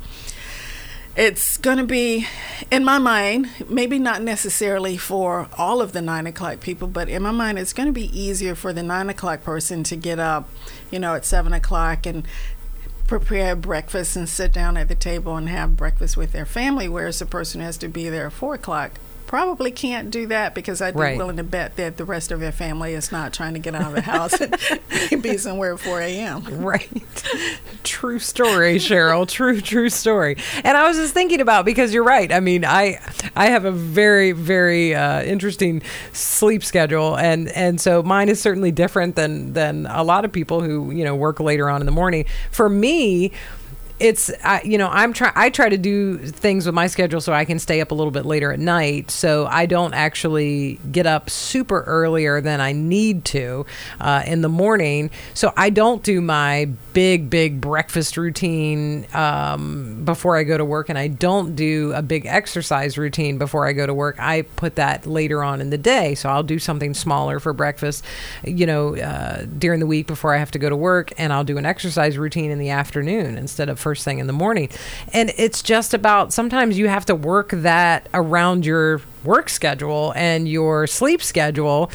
it's 1.16 1.57
going 1.57 1.79
to 1.79 1.85
be, 1.85 2.27
in 2.70 2.85
my 2.85 2.99
mind, 2.99 3.49
maybe 3.68 3.99
not 3.99 4.23
necessarily 4.23 4.96
for 4.96 5.49
all 5.59 5.83
of 5.83 5.92
the 5.92 6.01
nine 6.01 6.27
o'clock 6.27 6.61
people, 6.61 6.87
but 6.87 7.09
in 7.09 7.23
my 7.23 7.33
mind, 7.33 7.59
it's 7.59 7.73
going 7.73 7.88
to 7.88 7.92
be 7.92 8.16
easier 8.18 8.55
for 8.55 8.73
the 8.73 8.83
nine 8.83 9.11
o'clock 9.11 9.42
person 9.42 9.83
to 9.85 9.96
get 9.96 10.18
up, 10.18 10.49
you 10.90 10.99
know, 10.99 11.14
at 11.14 11.25
seven 11.25 11.53
o'clock 11.53 12.07
and 12.07 12.27
prepare 13.07 13.57
breakfast 13.57 14.14
and 14.14 14.29
sit 14.29 14.53
down 14.53 14.77
at 14.77 14.87
the 14.87 14.94
table 14.94 15.37
and 15.37 15.49
have 15.49 15.77
breakfast 15.77 16.16
with 16.16 16.31
their 16.31 16.46
family, 16.46 16.88
whereas 16.88 17.18
the 17.18 17.27
person 17.27 17.61
who 17.61 17.66
has 17.66 17.77
to 17.77 17.88
be 17.88 18.09
there 18.09 18.27
at 18.27 18.33
four 18.33 18.55
o'clock 18.55 18.92
probably 19.31 19.71
can't 19.71 20.11
do 20.11 20.27
that 20.27 20.57
because 20.57 20.83
I'd 20.83 20.95
be 20.95 20.99
Right. 21.01 21.16
willing 21.16 21.37
to 21.37 21.45
bet 21.45 21.77
that 21.77 21.97
the 21.97 22.05
rest 22.05 22.33
of 22.33 22.40
their 22.40 22.51
family 22.51 22.95
is 22.95 23.12
not 23.12 23.33
trying 23.33 23.53
to 23.55 23.61
get 23.61 23.77
out 23.77 23.83
of 23.87 23.95
the 23.95 24.01
house 24.01 24.35
and 25.12 25.23
be 25.23 25.37
somewhere 25.37 25.75
at 25.75 25.79
4 25.79 26.01
a.m. 26.01 26.43
Right. 26.61 26.88
true 27.85 28.19
story, 28.19 28.77
Cheryl. 28.79 29.29
True, 29.29 29.61
true 29.61 29.88
story. 29.88 30.37
And 30.64 30.77
I 30.77 30.88
was 30.88 30.97
just 30.97 31.14
thinking 31.14 31.40
about 31.40 31.64
because 31.64 31.95
you're 31.95 32.03
right. 32.03 32.33
I 32.33 32.40
mean, 32.40 32.64
I 32.64 32.99
I 33.37 33.47
have 33.51 33.64
a 33.64 33.71
very, 33.71 34.33
very 34.33 34.97
uh, 34.97 35.23
interesting 35.23 35.83
sleep 36.12 36.64
schedule, 36.64 37.16
and 37.16 37.49
and 37.51 37.81
so 37.81 38.03
mine 38.03 38.29
is 38.29 38.40
certainly 38.43 38.73
different 38.73 39.14
than 39.14 39.53
than 39.53 39.87
a 39.87 40.03
lot 40.03 40.25
of 40.25 40.33
people 40.33 40.61
who 40.61 40.90
you 40.90 41.05
know 41.05 41.14
work 41.14 41.38
later 41.38 41.71
on 41.71 41.81
in 41.81 41.87
the 41.87 41.93
morning. 41.93 42.25
For 42.51 42.69
me. 42.69 43.31
It's 44.01 44.31
I, 44.43 44.63
you 44.63 44.79
know 44.79 44.89
I'm 44.89 45.13
try 45.13 45.31
I 45.37 45.51
try 45.51 45.69
to 45.69 45.79
do 45.79 46.19
things 46.19 46.67
with 46.67 46.75
my 46.75 46.87
schedule 46.87 47.21
so 47.21 47.33
I 47.33 47.45
can 47.45 47.59
stay 47.59 47.81
up 47.81 47.91
a 47.91 47.95
little 47.95 48.11
bit 48.11 48.27
later 48.27 48.53
at 48.53 48.59
night, 48.59 49.11
so 49.11 49.47
I 49.47 49.67
don't 49.67 49.95
actually 49.95 50.81
get 50.91 51.07
up 51.07 51.31
super 51.31 51.83
earlier 51.83 52.41
than 52.41 52.61
I 52.61 52.73
need 52.73 53.25
to 53.27 53.67
uh, 54.01 54.23
in 54.27 54.41
the 54.41 54.49
morning. 54.49 55.11
So 55.35 55.53
I 55.57 55.71
don't 55.71 56.03
do 56.03 56.21
my 56.21 56.71
big 56.92 57.31
big 57.31 57.61
breakfast 57.61 58.16
routine 58.16 59.07
um, 59.14 60.05
before 60.05 60.37
I 60.37 60.44
go 60.44 60.59
to 60.59 60.64
work, 60.64 60.88
and 60.88 60.98
I 60.98 61.09
don't 61.09 61.55
do 61.55 61.92
a 61.94 62.03
big 62.03 62.26
exercise 62.26 62.98
routine 62.98 63.38
before 63.38 63.66
I 63.66 63.72
go 63.72 63.87
to 63.87 63.94
work. 63.94 64.16
I 64.18 64.42
put 64.42 64.76
that 64.76 65.07
later 65.07 65.42
on 65.42 65.61
in 65.61 65.70
the 65.70 65.79
day, 65.79 66.14
so 66.14 66.29
I'll 66.29 66.42
do 66.42 66.59
something 66.59 66.94
smaller 66.94 67.40
for 67.40 67.53
breakfast, 67.53 68.05
you 68.44 68.66
know, 68.66 68.96
uh, 68.96 69.44
during 69.59 69.81
the 69.81 69.87
week 69.87 70.07
before 70.07 70.35
I 70.35 70.38
have 70.38 70.50
to 70.53 70.59
go 70.59 70.68
to 70.68 70.76
work, 70.76 71.12
and 71.18 71.33
I'll 71.33 71.44
do 71.44 71.59
an 71.59 71.66
exercise 71.66 72.18
routine 72.18 72.50
in 72.50 72.59
the 72.59 72.70
afternoon 72.70 73.37
instead 73.37 73.68
of 73.68 73.79
first 73.79 74.05
thing 74.05 74.18
in 74.18 74.26
the 74.26 74.33
morning. 74.33 74.68
And 75.12 75.33
it's 75.37 75.62
just 75.62 75.94
about 75.94 76.33
sometimes 76.33 76.79
you 76.79 76.88
have 76.88 77.07
to 77.07 77.14
work 77.14 77.50
that 77.50 78.09
around 78.14 78.66
your 78.66 79.00
work 79.24 79.48
schedule 79.48 80.12
and 80.16 80.48
your 80.48 80.87
sleep 80.87 81.22
schedule. 81.22 81.90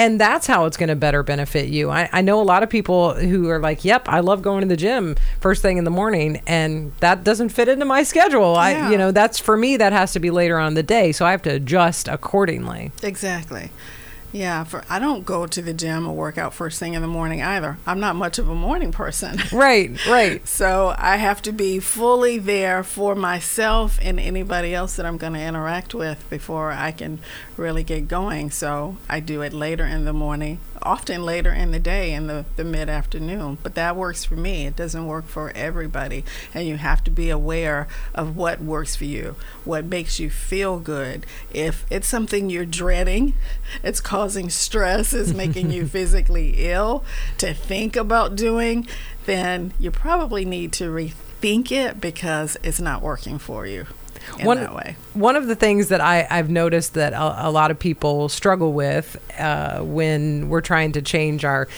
And 0.00 0.18
that's 0.18 0.46
how 0.46 0.64
it's 0.64 0.78
going 0.78 0.88
to 0.88 0.96
better 0.96 1.22
benefit 1.22 1.68
you. 1.68 1.90
I, 1.90 2.08
I 2.10 2.22
know 2.22 2.40
a 2.40 2.42
lot 2.42 2.62
of 2.62 2.70
people 2.70 3.14
who 3.14 3.50
are 3.50 3.60
like, 3.60 3.84
yep, 3.84 4.08
I 4.08 4.20
love 4.20 4.40
going 4.40 4.62
to 4.62 4.66
the 4.66 4.76
gym 4.76 5.16
first 5.40 5.60
thing 5.60 5.76
in 5.76 5.84
the 5.84 5.90
morning. 5.90 6.40
And 6.46 6.92
that 7.00 7.22
doesn't 7.22 7.50
fit 7.50 7.68
into 7.68 7.84
my 7.84 8.02
schedule. 8.02 8.54
Yeah. 8.54 8.60
I, 8.60 8.90
you 8.90 8.96
know, 8.96 9.12
that's 9.12 9.38
for 9.38 9.58
me, 9.58 9.76
that 9.76 9.92
has 9.92 10.12
to 10.14 10.18
be 10.18 10.30
later 10.30 10.58
on 10.58 10.68
in 10.68 10.74
the 10.74 10.82
day. 10.82 11.12
So 11.12 11.26
I 11.26 11.32
have 11.32 11.42
to 11.42 11.50
adjust 11.50 12.08
accordingly. 12.08 12.92
Exactly. 13.02 13.70
Yeah, 14.32 14.64
for 14.64 14.84
I 14.88 14.98
don't 14.98 15.24
go 15.26 15.46
to 15.46 15.62
the 15.62 15.74
gym 15.74 16.06
or 16.06 16.14
work 16.14 16.38
out 16.38 16.54
first 16.54 16.78
thing 16.78 16.94
in 16.94 17.02
the 17.02 17.08
morning 17.08 17.42
either. 17.42 17.78
I'm 17.86 17.98
not 17.98 18.14
much 18.14 18.38
of 18.38 18.48
a 18.48 18.54
morning 18.54 18.92
person. 18.92 19.38
Right, 19.52 19.90
right. 20.06 20.46
So 20.46 20.94
I 20.96 21.16
have 21.16 21.42
to 21.42 21.52
be 21.52 21.80
fully 21.80 22.38
there 22.38 22.82
for 22.82 23.14
myself 23.14 23.98
and 24.00 24.18
anybody 24.20 24.74
else 24.74 24.96
that 24.96 25.04
I'm 25.04 25.16
going 25.18 25.32
to 25.34 25.40
interact 25.40 25.92
with 25.92 26.28
before 26.30 26.70
I 26.72 26.92
can 26.92 27.18
really 27.56 27.82
get 27.82 28.08
going. 28.08 28.50
So 28.50 28.96
I 29.08 29.20
do 29.20 29.42
it 29.42 29.52
later 29.52 29.84
in 29.84 30.04
the 30.04 30.12
morning, 30.12 30.60
often 30.82 31.24
later 31.24 31.52
in 31.52 31.70
the 31.70 31.78
day 31.78 32.12
in 32.12 32.26
the, 32.26 32.44
the 32.56 32.64
mid 32.64 32.88
afternoon. 32.88 33.58
But 33.62 33.74
that 33.74 33.96
works 33.96 34.24
for 34.24 34.34
me. 34.36 34.66
It 34.66 34.76
doesn't 34.76 35.06
work 35.06 35.26
for 35.26 35.50
everybody. 35.54 36.24
And 36.54 36.66
you 36.66 36.76
have 36.76 37.04
to 37.04 37.10
be 37.10 37.30
aware 37.30 37.88
of 38.14 38.36
what 38.36 38.60
works 38.60 38.96
for 38.96 39.04
you, 39.04 39.36
what 39.64 39.84
makes 39.84 40.18
you 40.18 40.30
feel 40.30 40.78
good. 40.78 41.26
If 41.52 41.86
it's 41.90 42.08
something 42.08 42.50
you're 42.50 42.64
dreading, 42.64 43.34
it's 43.82 44.00
causing 44.00 44.50
stress, 44.50 45.12
it's 45.12 45.32
making 45.34 45.70
you 45.70 45.86
physically 45.86 46.54
ill 46.70 47.04
to 47.38 47.54
think 47.54 47.96
about 47.96 48.36
doing, 48.36 48.86
then 49.26 49.72
you 49.78 49.90
probably 49.90 50.44
need 50.44 50.72
to 50.74 50.84
rethink 50.84 51.14
it 51.44 52.00
because 52.00 52.56
it's 52.62 52.80
not 52.80 53.02
working 53.02 53.38
for 53.38 53.66
you 53.66 53.86
in 54.38 54.46
one, 54.46 54.58
that 54.58 54.74
way. 54.74 54.96
One 55.14 55.36
of 55.36 55.46
the 55.46 55.54
things 55.54 55.88
that 55.88 56.00
I, 56.00 56.26
I've 56.30 56.50
noticed 56.50 56.94
that 56.94 57.12
a, 57.12 57.48
a 57.48 57.50
lot 57.50 57.70
of 57.70 57.78
people 57.78 58.28
struggle 58.28 58.72
with 58.72 59.16
uh, 59.38 59.80
when 59.80 60.48
we're 60.48 60.60
trying 60.60 60.92
to 60.92 61.02
change 61.02 61.44
our 61.44 61.68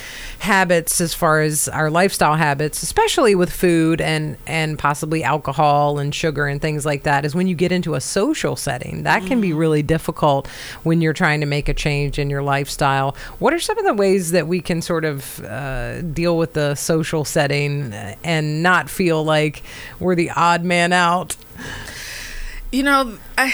habits 0.41 1.01
as 1.01 1.15
far 1.15 1.41
as 1.41 1.69
our 1.69 1.91
lifestyle 1.91 2.35
habits, 2.35 2.83
especially 2.83 3.35
with 3.35 3.51
food 3.51 4.01
and, 4.01 4.37
and 4.47 4.79
possibly 4.79 5.23
alcohol 5.23 5.99
and 5.99 6.15
sugar 6.15 6.47
and 6.47 6.61
things 6.61 6.85
like 6.85 7.05
that, 7.05 7.25
is 7.25 7.35
when 7.35 7.47
you 7.47 7.55
get 7.55 7.73
into 7.73 7.95
a 7.95 8.01
social 8.01 8.57
setting. 8.57 9.05
That 9.05 9.25
can 9.27 9.41
be 9.41 9.53
really 9.53 9.83
difficult 9.83 10.47
when 10.83 11.01
you're 11.01 11.13
trying 11.13 11.41
to 11.41 11.47
make 11.47 11.69
a 11.69 11.75
change 11.75 12.19
in 12.19 12.31
your 12.31 12.43
lifestyle. 12.43 13.17
What 13.39 13.55
are 13.55 13.61
some 13.61 13.79
of 13.79 13.85
the 13.85 13.95
ways 13.95 14.33
that 14.33 14.47
we 14.47 14.61
can 14.61 14.83
sort 14.83 15.05
of 15.05 15.41
uh, 15.45 16.03
deal 16.03 16.37
with 16.37 16.55
the 16.55 16.75
social 16.75 17.25
setting 17.25 17.93
and 17.93 18.63
not 18.63 18.91
feel 18.91 19.25
like 19.25 19.52
we're 19.99 20.15
the 20.15 20.31
odd 20.31 20.65
man 20.65 20.93
out? 20.93 21.37
You 22.71 22.83
know, 22.85 23.19
I, 23.37 23.53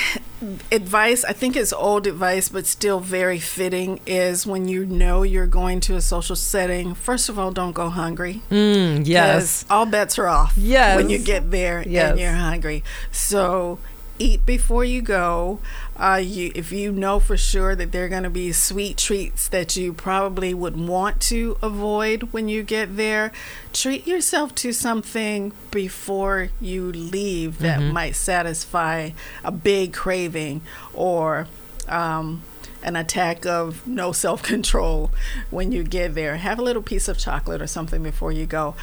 advice, 0.70 1.24
I 1.24 1.32
think 1.32 1.56
it's 1.56 1.72
old 1.72 2.06
advice, 2.06 2.48
but 2.48 2.66
still 2.66 3.00
very 3.00 3.40
fitting, 3.40 3.98
is 4.06 4.46
when 4.46 4.68
you 4.68 4.86
know 4.86 5.24
you're 5.24 5.48
going 5.48 5.80
to 5.80 5.96
a 5.96 6.00
social 6.00 6.36
setting, 6.36 6.94
first 6.94 7.28
of 7.28 7.36
all, 7.36 7.50
don't 7.50 7.72
go 7.72 7.88
hungry. 7.88 8.42
Mm, 8.48 9.04
yes. 9.08 9.64
All 9.68 9.86
bets 9.86 10.20
are 10.20 10.28
off 10.28 10.54
Yes. 10.56 10.94
when 10.96 11.10
you 11.10 11.18
get 11.18 11.50
there 11.50 11.82
Yes. 11.84 12.12
and 12.12 12.20
you're 12.20 12.30
hungry. 12.30 12.84
So 13.10 13.80
eat 14.18 14.44
before 14.46 14.84
you 14.84 15.02
go. 15.02 15.58
Uh, 15.96 16.20
you, 16.22 16.52
if 16.54 16.72
you 16.72 16.92
know 16.92 17.18
for 17.18 17.36
sure 17.36 17.74
that 17.74 17.92
there 17.92 18.04
are 18.04 18.08
going 18.08 18.22
to 18.22 18.30
be 18.30 18.52
sweet 18.52 18.96
treats 18.96 19.48
that 19.48 19.76
you 19.76 19.92
probably 19.92 20.54
would 20.54 20.76
want 20.76 21.20
to 21.20 21.56
avoid 21.62 22.32
when 22.32 22.48
you 22.48 22.62
get 22.62 22.96
there, 22.96 23.32
treat 23.72 24.06
yourself 24.06 24.54
to 24.54 24.72
something 24.72 25.52
before 25.70 26.50
you 26.60 26.92
leave 26.92 27.58
that 27.58 27.80
might 27.80 28.14
satisfy 28.16 29.10
a 29.44 29.50
big 29.50 29.92
craving 29.92 30.60
or 30.92 31.46
um, 31.88 32.42
an 32.82 32.96
attack 32.96 33.46
of 33.46 33.86
no 33.86 34.12
self 34.24 34.42
control 34.42 35.10
when 35.50 35.72
you 35.72 35.82
get 35.82 36.14
there. 36.14 36.36
Have 36.36 36.58
a 36.58 36.62
little 36.62 36.82
piece 36.82 37.08
of 37.08 37.18
chocolate 37.18 37.60
or 37.60 37.66
something 37.66 38.02
before 38.02 38.32
you 38.32 38.46
go. 38.46 38.74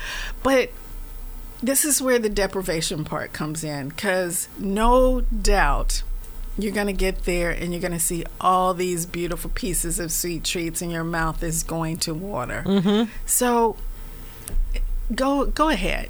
But 0.44 0.72
this 1.62 1.86
is 1.86 2.02
where 2.02 2.20
the 2.20 2.30
deprivation 2.30 3.04
part 3.04 3.34
comes 3.34 3.64
in 3.64 3.90
because 3.90 4.48
no 4.60 5.22
doubt 5.22 6.04
you're 6.58 6.74
going 6.74 6.88
to 6.88 6.94
get 6.94 7.26
there 7.26 7.52
and 7.52 7.72
you're 7.74 7.82
going 7.82 7.92
to 7.92 8.00
see 8.00 8.24
all 8.40 8.74
these 8.74 9.06
beautiful 9.06 9.50
pieces 9.54 10.00
of 10.00 10.12
sweet 10.12 10.44
treats 10.44 10.82
and 10.82 10.92
your 10.92 11.04
mouth 11.04 11.44
is 11.44 11.64
going 11.64 11.98
to 11.98 12.14
water. 12.14 12.64
Mm-hmm. 12.66 13.12
So 13.26 13.76
go 15.14 15.46
go 15.46 15.70
ahead. 15.70 16.10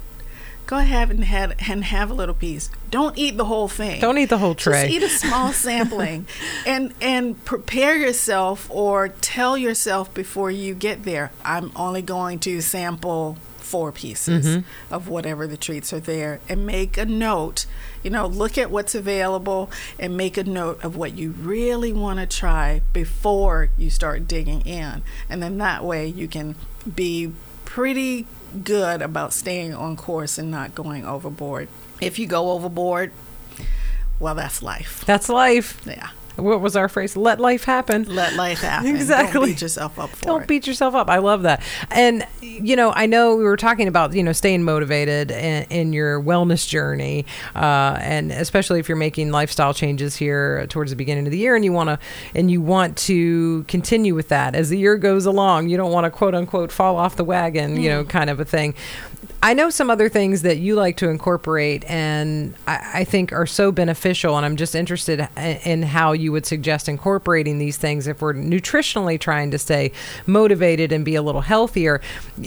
Go 0.66 0.78
ahead 0.78 1.10
and 1.10 1.22
have, 1.22 1.52
and 1.68 1.84
have 1.84 2.10
a 2.10 2.14
little 2.14 2.34
piece. 2.34 2.70
Don't 2.90 3.16
eat 3.16 3.36
the 3.36 3.44
whole 3.44 3.68
thing. 3.68 4.00
Don't 4.00 4.18
eat 4.18 4.30
the 4.30 4.38
whole 4.38 4.56
tray. 4.56 4.88
Just 4.88 4.94
eat 4.94 5.02
a 5.04 5.08
small 5.08 5.52
sampling, 5.52 6.26
and 6.66 6.92
and 7.00 7.44
prepare 7.44 7.96
yourself 7.96 8.68
or 8.68 9.08
tell 9.08 9.56
yourself 9.56 10.12
before 10.12 10.50
you 10.50 10.74
get 10.74 11.04
there. 11.04 11.30
I'm 11.44 11.70
only 11.76 12.02
going 12.02 12.40
to 12.40 12.60
sample 12.60 13.36
four 13.66 13.90
pieces 13.92 14.46
Mm-hmm. 14.46 14.94
of 14.94 15.08
whatever 15.08 15.46
the 15.46 15.56
treats 15.56 15.92
are 15.92 16.00
there, 16.00 16.40
and 16.48 16.64
make 16.64 16.96
a 16.96 17.04
note. 17.04 17.66
You 18.02 18.10
know, 18.10 18.26
look 18.26 18.56
at 18.56 18.70
what's 18.70 18.94
available 18.94 19.70
and 19.98 20.16
make 20.16 20.36
a 20.36 20.44
note 20.44 20.82
of 20.84 20.96
what 20.96 21.16
you 21.18 21.32
really 21.32 21.92
want 21.92 22.20
to 22.20 22.26
try 22.26 22.82
before 22.92 23.70
you 23.76 23.90
start 23.90 24.28
digging 24.28 24.60
in, 24.62 25.02
and 25.28 25.42
then 25.42 25.58
that 25.58 25.84
way 25.84 26.06
you 26.06 26.28
can 26.28 26.54
be 26.94 27.32
pretty 27.64 28.26
good 28.64 29.02
about 29.02 29.32
staying 29.32 29.74
on 29.74 29.96
course 29.96 30.38
and 30.38 30.50
not 30.50 30.74
going 30.74 31.04
overboard. 31.04 31.68
If 32.00 32.18
you 32.18 32.26
go 32.26 32.52
overboard, 32.52 33.10
well, 34.20 34.34
that's 34.34 34.62
life. 34.62 35.02
That's 35.04 35.28
life. 35.28 35.80
Yeah. 35.86 36.10
What 36.36 36.60
was 36.60 36.76
our 36.76 36.88
phrase? 36.88 37.16
Let 37.16 37.40
life 37.40 37.64
happen. 37.64 38.04
Let 38.04 38.34
life 38.34 38.60
happen. 38.60 38.94
Exactly. 38.94 39.32
Don't 39.32 39.46
beat 39.46 39.62
yourself 39.62 39.98
up 39.98 40.10
for 40.10 40.24
Don't 40.24 40.42
it. 40.42 40.48
beat 40.48 40.66
yourself 40.66 40.94
up. 40.94 41.08
I 41.08 41.18
love 41.18 41.42
that. 41.42 41.62
And, 41.90 42.26
you 42.40 42.76
know, 42.76 42.92
I 42.94 43.06
know 43.06 43.36
we 43.36 43.44
were 43.44 43.56
talking 43.56 43.88
about, 43.88 44.12
you 44.12 44.22
know, 44.22 44.32
staying 44.32 44.62
motivated 44.62 45.30
in, 45.30 45.64
in 45.70 45.92
your 45.92 46.22
wellness 46.22 46.68
journey. 46.68 47.24
Uh, 47.54 47.98
and 48.00 48.30
especially 48.32 48.80
if 48.80 48.88
you're 48.88 48.96
making 48.96 49.30
lifestyle 49.30 49.72
changes 49.74 50.16
here 50.16 50.66
towards 50.68 50.90
the 50.90 50.96
beginning 50.96 51.26
of 51.26 51.30
the 51.32 51.38
year 51.38 51.56
and 51.56 51.64
you 51.64 51.72
want 51.72 51.88
to, 51.88 51.98
and 52.34 52.50
you 52.50 52.60
want 52.60 52.96
to 52.98 53.64
continue 53.64 54.14
with 54.14 54.28
that 54.28 54.54
as 54.54 54.68
the 54.68 54.78
year 54.78 54.96
goes 54.98 55.26
along. 55.26 55.68
You 55.68 55.76
don't 55.76 55.92
want 55.92 56.04
to 56.04 56.10
quote 56.10 56.34
unquote 56.34 56.70
fall 56.70 56.96
off 56.96 57.16
the 57.16 57.24
wagon, 57.24 57.80
you 57.80 57.88
know, 57.88 58.04
kind 58.04 58.30
of 58.30 58.40
a 58.40 58.44
thing. 58.44 58.74
I 59.42 59.54
know 59.54 59.70
some 59.70 59.90
other 59.90 60.08
things 60.08 60.42
that 60.42 60.56
you 60.58 60.74
like 60.74 60.96
to 60.96 61.08
incorporate, 61.08 61.84
and 61.84 62.54
I, 62.66 62.90
I 62.94 63.04
think 63.04 63.32
are 63.32 63.46
so 63.46 63.70
beneficial. 63.70 64.36
And 64.36 64.44
I'm 64.44 64.56
just 64.56 64.74
interested 64.74 65.28
in, 65.36 65.82
how 65.82 66.12
you 66.12 66.32
would 66.32 66.46
suggest 66.46 66.88
incorporating 66.88 67.58
these 67.58 67.76
things 67.76 68.06
if 68.06 68.20
we're 68.20 68.34
nutritionally 68.34 69.20
trying 69.20 69.50
to 69.52 69.58
stay 69.58 69.92
motivated 70.26 70.90
and 70.90 71.04
be 71.04 71.14
a 71.14 71.22
little 71.22 71.42
healthier. 71.42 72.00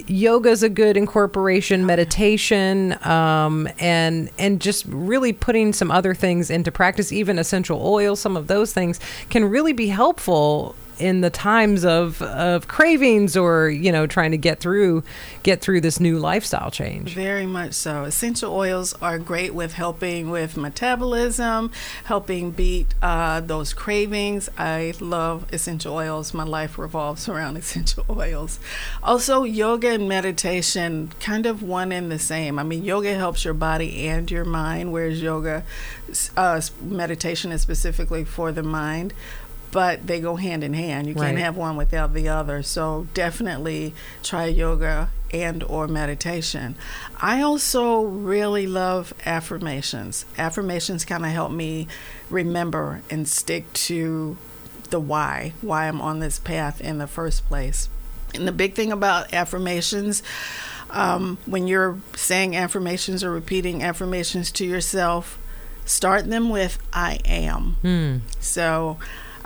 Yoga 0.07 0.49
is 0.49 0.63
a 0.63 0.69
good 0.69 0.97
incorporation, 0.97 1.85
meditation, 1.85 2.97
um, 3.05 3.69
and 3.79 4.29
and 4.37 4.59
just 4.59 4.85
really 4.87 5.31
putting 5.31 5.73
some 5.73 5.91
other 5.91 6.13
things 6.13 6.49
into 6.49 6.71
practice. 6.71 7.11
Even 7.11 7.39
essential 7.39 7.85
oils, 7.85 8.19
some 8.19 8.35
of 8.35 8.47
those 8.47 8.73
things 8.73 8.99
can 9.29 9.45
really 9.45 9.73
be 9.73 9.87
helpful 9.87 10.75
in 10.99 11.21
the 11.21 11.29
times 11.29 11.85
of 11.85 12.21
of 12.21 12.67
cravings 12.67 13.37
or 13.37 13.69
you 13.69 13.91
know 13.91 14.05
trying 14.05 14.31
to 14.31 14.37
get 14.37 14.59
through 14.59 15.03
get 15.43 15.61
through 15.61 15.81
this 15.81 15.99
new 15.99 16.19
lifestyle 16.19 16.71
change 16.71 17.13
Very 17.13 17.45
much 17.45 17.73
so. 17.73 18.03
Essential 18.03 18.53
oils 18.53 18.93
are 19.01 19.17
great 19.17 19.53
with 19.53 19.73
helping 19.73 20.29
with 20.29 20.57
metabolism, 20.57 21.71
helping 22.05 22.51
beat 22.51 22.93
uh, 23.01 23.39
those 23.41 23.73
cravings. 23.73 24.49
I 24.57 24.93
love 24.99 25.45
essential 25.53 25.95
oils. 25.95 26.33
My 26.33 26.43
life 26.43 26.77
revolves 26.77 27.27
around 27.33 27.57
essential 27.57 28.05
oils. 28.09 28.59
Also, 29.01 29.43
yoga 29.43 29.89
and 29.89 30.07
meditation, 30.09 31.11
kind 31.19 31.45
of 31.45 31.63
one 31.63 31.91
and 31.91 32.11
the 32.11 32.19
same. 32.19 32.59
I 32.59 32.63
mean, 32.63 32.83
yoga 32.83 33.15
helps 33.15 33.45
your 33.45 33.53
body 33.53 34.07
and 34.07 34.29
your 34.29 34.45
mind, 34.45 34.91
whereas 34.91 35.21
yoga, 35.21 35.63
uh, 36.35 36.61
meditation 36.81 37.51
is 37.51 37.61
specifically 37.61 38.23
for 38.23 38.51
the 38.51 38.63
mind. 38.63 39.13
But 39.71 40.07
they 40.07 40.19
go 40.19 40.35
hand 40.35 40.63
in 40.63 40.73
hand. 40.73 41.07
You 41.07 41.13
can't 41.13 41.35
Right. 41.35 41.37
have 41.37 41.55
one 41.55 41.75
without 41.77 42.13
the 42.13 42.27
other. 42.29 42.63
So 42.63 43.07
definitely 43.13 43.93
try 44.23 44.45
yoga 44.45 45.09
and 45.31 45.63
or 45.63 45.87
meditation. 45.87 46.75
I 47.21 47.41
also 47.41 48.01
really 48.01 48.65
love 48.65 49.13
affirmations. 49.25 50.25
Affirmations 50.37 51.05
kind 51.05 51.23
of 51.25 51.31
help 51.31 51.51
me 51.51 51.87
remember 52.29 53.01
and 53.09 53.27
stick 53.27 53.71
to 53.73 54.37
the 54.89 54.99
why, 54.99 55.53
why 55.61 55.87
I'm 55.87 56.01
on 56.01 56.19
this 56.19 56.39
path 56.39 56.81
in 56.81 56.97
the 56.97 57.05
first 57.07 57.45
place. 57.47 57.89
And 58.33 58.47
the 58.47 58.51
big 58.51 58.73
thing 58.73 58.91
about 58.91 59.31
affirmations, 59.33 60.23
um, 60.89 61.37
when 61.45 61.67
you're 61.67 61.99
saying 62.15 62.55
affirmations 62.55 63.23
or 63.23 63.29
repeating 63.31 63.83
affirmations 63.83 64.51
to 64.53 64.65
yourself, 64.65 65.37
start 65.85 66.27
them 66.27 66.49
with 66.49 66.79
I 66.91 67.19
am. 67.25 68.21
So 68.39 68.97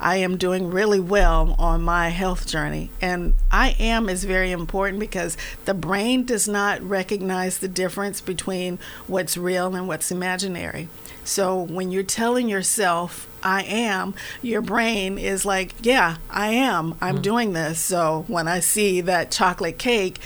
I 0.03 0.17
am 0.17 0.37
doing 0.37 0.69
really 0.69 0.99
well 0.99 1.55
on 1.57 1.81
my 1.81 2.09
health 2.09 2.45
journey. 2.45 2.89
And 3.01 3.33
I 3.49 3.69
am 3.79 4.09
is 4.09 4.25
very 4.25 4.51
important 4.51 4.99
because 4.99 5.37
the 5.63 5.73
brain 5.73 6.25
does 6.25 6.45
not 6.45 6.81
recognize 6.81 7.59
the 7.59 7.69
difference 7.69 8.19
between 8.19 8.79
what's 9.07 9.37
real 9.37 9.73
and 9.73 9.87
what's 9.87 10.11
imaginary. 10.11 10.89
So 11.23 11.57
when 11.57 11.89
you're 11.89 12.03
telling 12.03 12.49
yourself, 12.49 13.29
I 13.41 13.63
am, 13.63 14.13
your 14.41 14.61
brain 14.61 15.17
is 15.17 15.45
like, 15.45 15.73
yeah, 15.81 16.17
I 16.29 16.49
am. 16.49 16.95
I'm 16.99 17.15
hmm. 17.15 17.21
doing 17.21 17.53
this. 17.53 17.79
So 17.79 18.25
when 18.27 18.49
I 18.49 18.59
see 18.59 18.99
that 19.01 19.31
chocolate 19.31 19.79
cake 19.79 20.19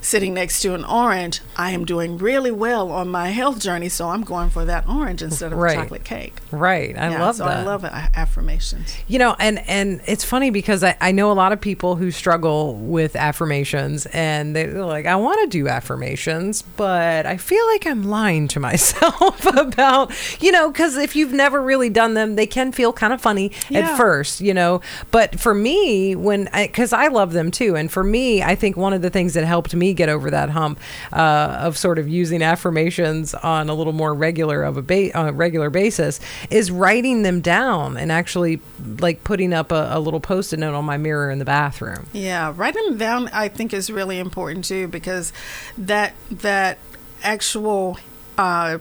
sitting 0.00 0.34
next 0.34 0.60
to 0.62 0.74
an 0.74 0.84
orange, 0.84 1.40
I 1.56 1.72
am 1.72 1.84
doing 1.84 2.18
really 2.18 2.50
well 2.50 2.90
on 2.90 3.08
my 3.08 3.28
health 3.28 3.60
journey. 3.60 3.88
So 3.88 4.08
I'm 4.08 4.22
going 4.22 4.50
for 4.50 4.64
that 4.64 4.88
orange 4.88 5.22
instead 5.22 5.52
of 5.52 5.58
Right. 5.58 5.76
chocolate 5.76 6.04
cake. 6.04 6.34
Right. 6.50 6.96
I 6.98 7.10
Yeah, 7.10 7.20
love 7.20 7.36
so 7.36 7.44
that. 7.44 7.58
I 7.58 7.62
love 7.64 7.84
affirmations. 7.84 8.96
You 9.08 9.18
know, 9.18 9.36
and 9.38 9.58
and 9.68 10.00
it's 10.06 10.24
funny 10.24 10.50
because 10.50 10.82
I, 10.84 10.96
I 11.00 11.12
know 11.12 11.30
a 11.30 11.34
lot 11.34 11.52
of 11.52 11.60
people 11.60 11.96
who 11.96 12.10
struggle 12.10 12.74
with 12.76 13.16
affirmations 13.16 14.06
and 14.06 14.54
they're 14.54 14.84
like, 14.84 15.06
I 15.06 15.16
want 15.16 15.40
to 15.42 15.46
do 15.48 15.68
affirmations, 15.68 16.62
but 16.62 17.26
I 17.26 17.36
feel 17.36 17.66
like 17.68 17.86
I'm 17.86 18.04
lying 18.04 18.48
to 18.48 18.60
myself 18.70 19.44
about, 19.46 20.12
you 20.42 20.52
know, 20.52 20.70
because 20.70 20.96
if 20.96 21.14
you've 21.16 21.32
never 21.32 21.60
really 21.60 21.90
done 21.90 22.14
them, 22.14 22.36
they 22.36 22.46
can 22.46 22.72
feel 22.72 22.92
kind 22.92 23.12
of 23.12 23.20
funny 23.20 23.52
Yeah. 23.68 23.80
at 23.80 23.96
first, 23.96 24.40
you 24.40 24.54
know. 24.54 24.80
But 25.10 25.38
for 25.40 25.54
me, 25.54 26.14
when 26.16 26.48
because 26.54 26.92
I, 26.92 27.08
love 27.10 27.32
them 27.32 27.50
too, 27.50 27.74
and 27.76 27.90
for 27.90 28.04
me, 28.04 28.40
I 28.42 28.54
think 28.54 28.76
one 28.76 28.92
of 28.92 29.02
the 29.02 29.10
things 29.10 29.34
that 29.34 29.44
helped 29.44 29.74
me 29.74 29.89
get 29.94 30.08
over 30.08 30.30
that 30.30 30.50
hump 30.50 30.78
uh, 31.12 31.58
of 31.60 31.76
sort 31.76 31.98
of 31.98 32.08
using 32.08 32.42
affirmations 32.42 33.34
on 33.34 33.68
a 33.68 33.74
little 33.74 33.92
more 33.92 34.14
regular 34.14 34.62
of 34.62 34.76
a 34.76 34.82
ba- 34.82 35.10
a 35.14 35.32
regular 35.32 35.70
basis 35.70 36.20
is 36.50 36.70
writing 36.70 37.22
them 37.22 37.40
down 37.40 37.96
and 37.96 38.10
actually 38.10 38.60
like 38.98 39.24
putting 39.24 39.52
up 39.52 39.72
a, 39.72 39.90
a 39.92 40.00
little 40.00 40.20
post-it 40.20 40.58
note 40.58 40.74
on 40.74 40.84
my 40.84 40.96
mirror 40.96 41.30
in 41.30 41.38
the 41.38 41.44
bathroom. 41.44 42.06
Yeah, 42.12 42.52
writing 42.56 42.84
them 42.84 42.98
down 42.98 43.28
I 43.32 43.48
think 43.48 43.72
is 43.72 43.90
really 43.90 44.18
important 44.18 44.64
too 44.64 44.88
because 44.88 45.32
that 45.76 46.14
that 46.30 46.78
actual 47.22 47.98
uh, 48.38 48.78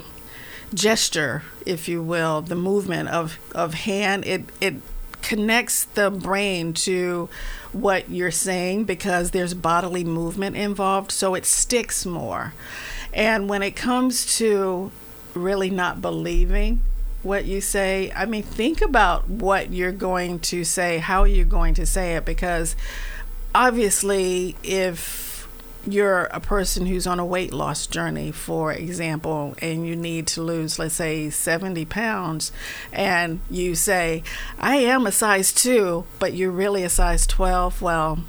gesture, 0.74 1.44
if 1.66 1.88
you 1.88 2.02
will, 2.02 2.42
the 2.42 2.56
movement 2.56 3.10
of 3.10 3.40
of 3.54 3.74
hand, 3.74 4.26
it 4.26 4.44
it 4.62 4.76
connects 5.22 5.84
the 5.86 6.10
brain 6.10 6.74
to 6.74 7.30
what 7.72 8.10
you're 8.10 8.32
saying 8.32 8.86
because 8.86 9.32
there's 9.32 9.54
bodily 9.54 10.04
movement 10.04 10.56
involved, 10.56 11.12
so 11.12 11.36
it 11.36 11.46
sticks 11.46 12.06
more. 12.06 12.54
And 13.14 13.50
when 13.50 13.62
it 13.64 13.76
comes 13.76 14.38
to 14.38 14.92
really 15.34 15.70
not 15.70 16.02
believing 16.02 16.82
what 17.22 17.46
you 17.46 17.62
say, 17.62 18.12
I 18.16 18.26
mean, 18.26 18.44
think 18.44 18.82
about 18.82 19.30
what 19.30 19.72
you're 19.72 19.92
going 19.92 20.40
to 20.40 20.64
say, 20.64 21.00
how 21.00 21.26
you're 21.26 21.46
going 21.46 21.74
to 21.76 21.86
say 21.86 22.16
it, 22.16 22.26
because 22.26 22.76
obviously, 23.54 24.56
if 24.64 25.29
you're 25.92 26.26
a 26.26 26.40
person 26.40 26.86
who's 26.86 27.08
on 27.08 27.20
a 27.20 27.26
weight 27.26 27.54
loss 27.54 27.88
journey, 27.88 28.32
for 28.32 28.72
example, 28.72 29.56
and 29.62 29.86
you 29.86 29.96
need 29.96 30.28
to 30.28 30.42
lose, 30.42 30.80
let's 30.80 30.96
say, 30.96 31.30
70 31.30 31.86
pounds, 31.86 32.52
and 32.92 33.40
you 33.50 33.76
say, 33.76 34.24
I 34.60 34.78
am 34.78 35.06
a 35.06 35.12
size 35.12 35.54
two, 35.54 36.06
but 36.20 36.34
you're 36.34 36.52
really 36.52 36.84
a 36.84 36.90
size 36.90 37.28
12, 37.28 37.82
well, 37.82 38.20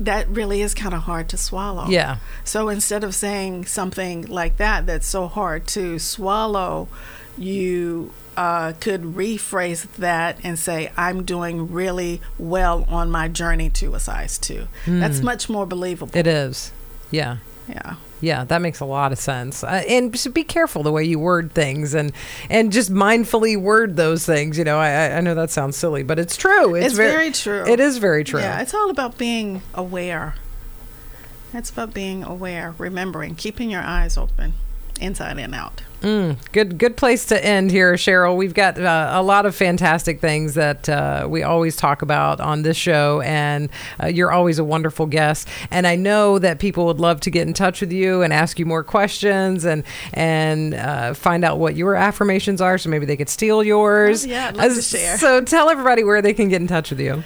that 0.00 0.28
really 0.28 0.62
is 0.62 0.74
kind 0.74 0.94
of 0.94 1.02
hard 1.02 1.28
to 1.28 1.36
swallow. 1.36 1.86
Yeah. 1.88 2.18
So 2.44 2.68
instead 2.68 3.04
of 3.04 3.14
saying 3.14 3.66
something 3.66 4.26
like 4.26 4.56
that, 4.56 4.86
that's 4.86 5.06
so 5.06 5.28
hard 5.28 5.66
to 5.68 5.98
swallow, 5.98 6.88
you 7.38 8.12
uh, 8.36 8.72
could 8.80 9.02
rephrase 9.02 9.82
that 9.96 10.38
and 10.42 10.58
say, 10.58 10.90
I'm 10.96 11.24
doing 11.24 11.70
really 11.72 12.20
well 12.38 12.84
on 12.88 13.10
my 13.10 13.28
journey 13.28 13.70
to 13.70 13.94
a 13.94 14.00
size 14.00 14.38
two. 14.38 14.68
That's 14.86 15.20
much 15.20 15.48
more 15.48 15.66
believable. 15.66 16.16
It 16.16 16.26
is. 16.26 16.72
Yeah. 17.10 17.38
yeah. 17.68 17.96
Yeah, 18.20 18.44
that 18.44 18.62
makes 18.62 18.78
a 18.78 18.84
lot 18.84 19.10
of 19.10 19.18
sense. 19.18 19.64
Uh, 19.64 19.82
and 19.88 20.12
just 20.12 20.32
be 20.32 20.44
careful 20.44 20.84
the 20.84 20.92
way 20.92 21.02
you 21.02 21.18
word 21.18 21.50
things, 21.52 21.92
and 21.92 22.12
and 22.48 22.70
just 22.72 22.88
mindfully 22.92 23.56
word 23.60 23.96
those 23.96 24.24
things. 24.24 24.56
You 24.56 24.62
know, 24.62 24.78
I 24.78 24.90
I- 24.90 25.16
I 25.16 25.20
know 25.20 25.34
that 25.34 25.50
sounds 25.50 25.76
silly, 25.76 26.04
but 26.04 26.20
it's 26.20 26.36
true. 26.36 26.76
It's 26.76 26.94
very 26.94 27.32
true. 27.32 27.64
It 27.66 27.80
is 27.80 27.98
very 27.98 28.22
true. 28.22 28.38
Yeah, 28.38 28.60
it's 28.60 28.74
all 28.74 28.90
about 28.90 29.18
being 29.18 29.62
aware. 29.74 30.36
It's 31.52 31.68
about 31.70 31.92
being 31.92 32.22
aware, 32.22 32.76
remembering, 32.78 33.34
keeping 33.34 33.70
your 33.70 33.82
eyes 33.82 34.16
open, 34.16 34.54
inside 35.00 35.38
and 35.38 35.52
out. 35.52 35.82
Mm, 36.02 36.36
good, 36.50 36.78
good 36.78 36.96
place 36.96 37.26
to 37.26 37.44
end 37.44 37.70
here, 37.70 37.94
Cheryl. 37.94 38.36
We've 38.36 38.54
got 38.54 38.76
uh, 38.76 39.10
a 39.12 39.22
lot 39.22 39.46
of 39.46 39.54
fantastic 39.54 40.20
things 40.20 40.54
that 40.54 40.88
uh, 40.88 41.28
we 41.30 41.44
always 41.44 41.76
talk 41.76 42.02
about 42.02 42.40
on 42.40 42.62
this 42.62 42.76
show, 42.76 43.20
and 43.20 43.68
uh, 44.02 44.08
you're 44.08 44.32
always 44.32 44.58
a 44.58 44.64
wonderful 44.64 45.06
guest. 45.06 45.46
And 45.70 45.86
I 45.86 45.94
know 45.94 46.40
that 46.40 46.58
people 46.58 46.86
would 46.86 46.98
love 46.98 47.20
to 47.20 47.30
get 47.30 47.46
in 47.46 47.54
touch 47.54 47.80
with 47.80 47.92
you 47.92 48.22
and 48.22 48.32
ask 48.32 48.58
you 48.58 48.66
more 48.66 48.82
questions 48.82 49.64
and 49.64 49.84
and 50.12 50.74
uh, 50.74 51.14
find 51.14 51.44
out 51.44 51.60
what 51.60 51.76
your 51.76 51.94
affirmations 51.94 52.60
are, 52.60 52.78
so 52.78 52.90
maybe 52.90 53.06
they 53.06 53.16
could 53.16 53.28
steal 53.28 53.62
yours. 53.62 54.24
Oh, 54.24 54.28
yeah, 54.28 54.48
I'd 54.48 54.56
love 54.56 54.74
to 54.74 54.82
share. 54.82 55.16
So 55.18 55.40
tell 55.40 55.70
everybody 55.70 56.02
where 56.02 56.20
they 56.20 56.34
can 56.34 56.48
get 56.48 56.60
in 56.60 56.66
touch 56.66 56.90
with 56.90 56.98
you. 56.98 57.22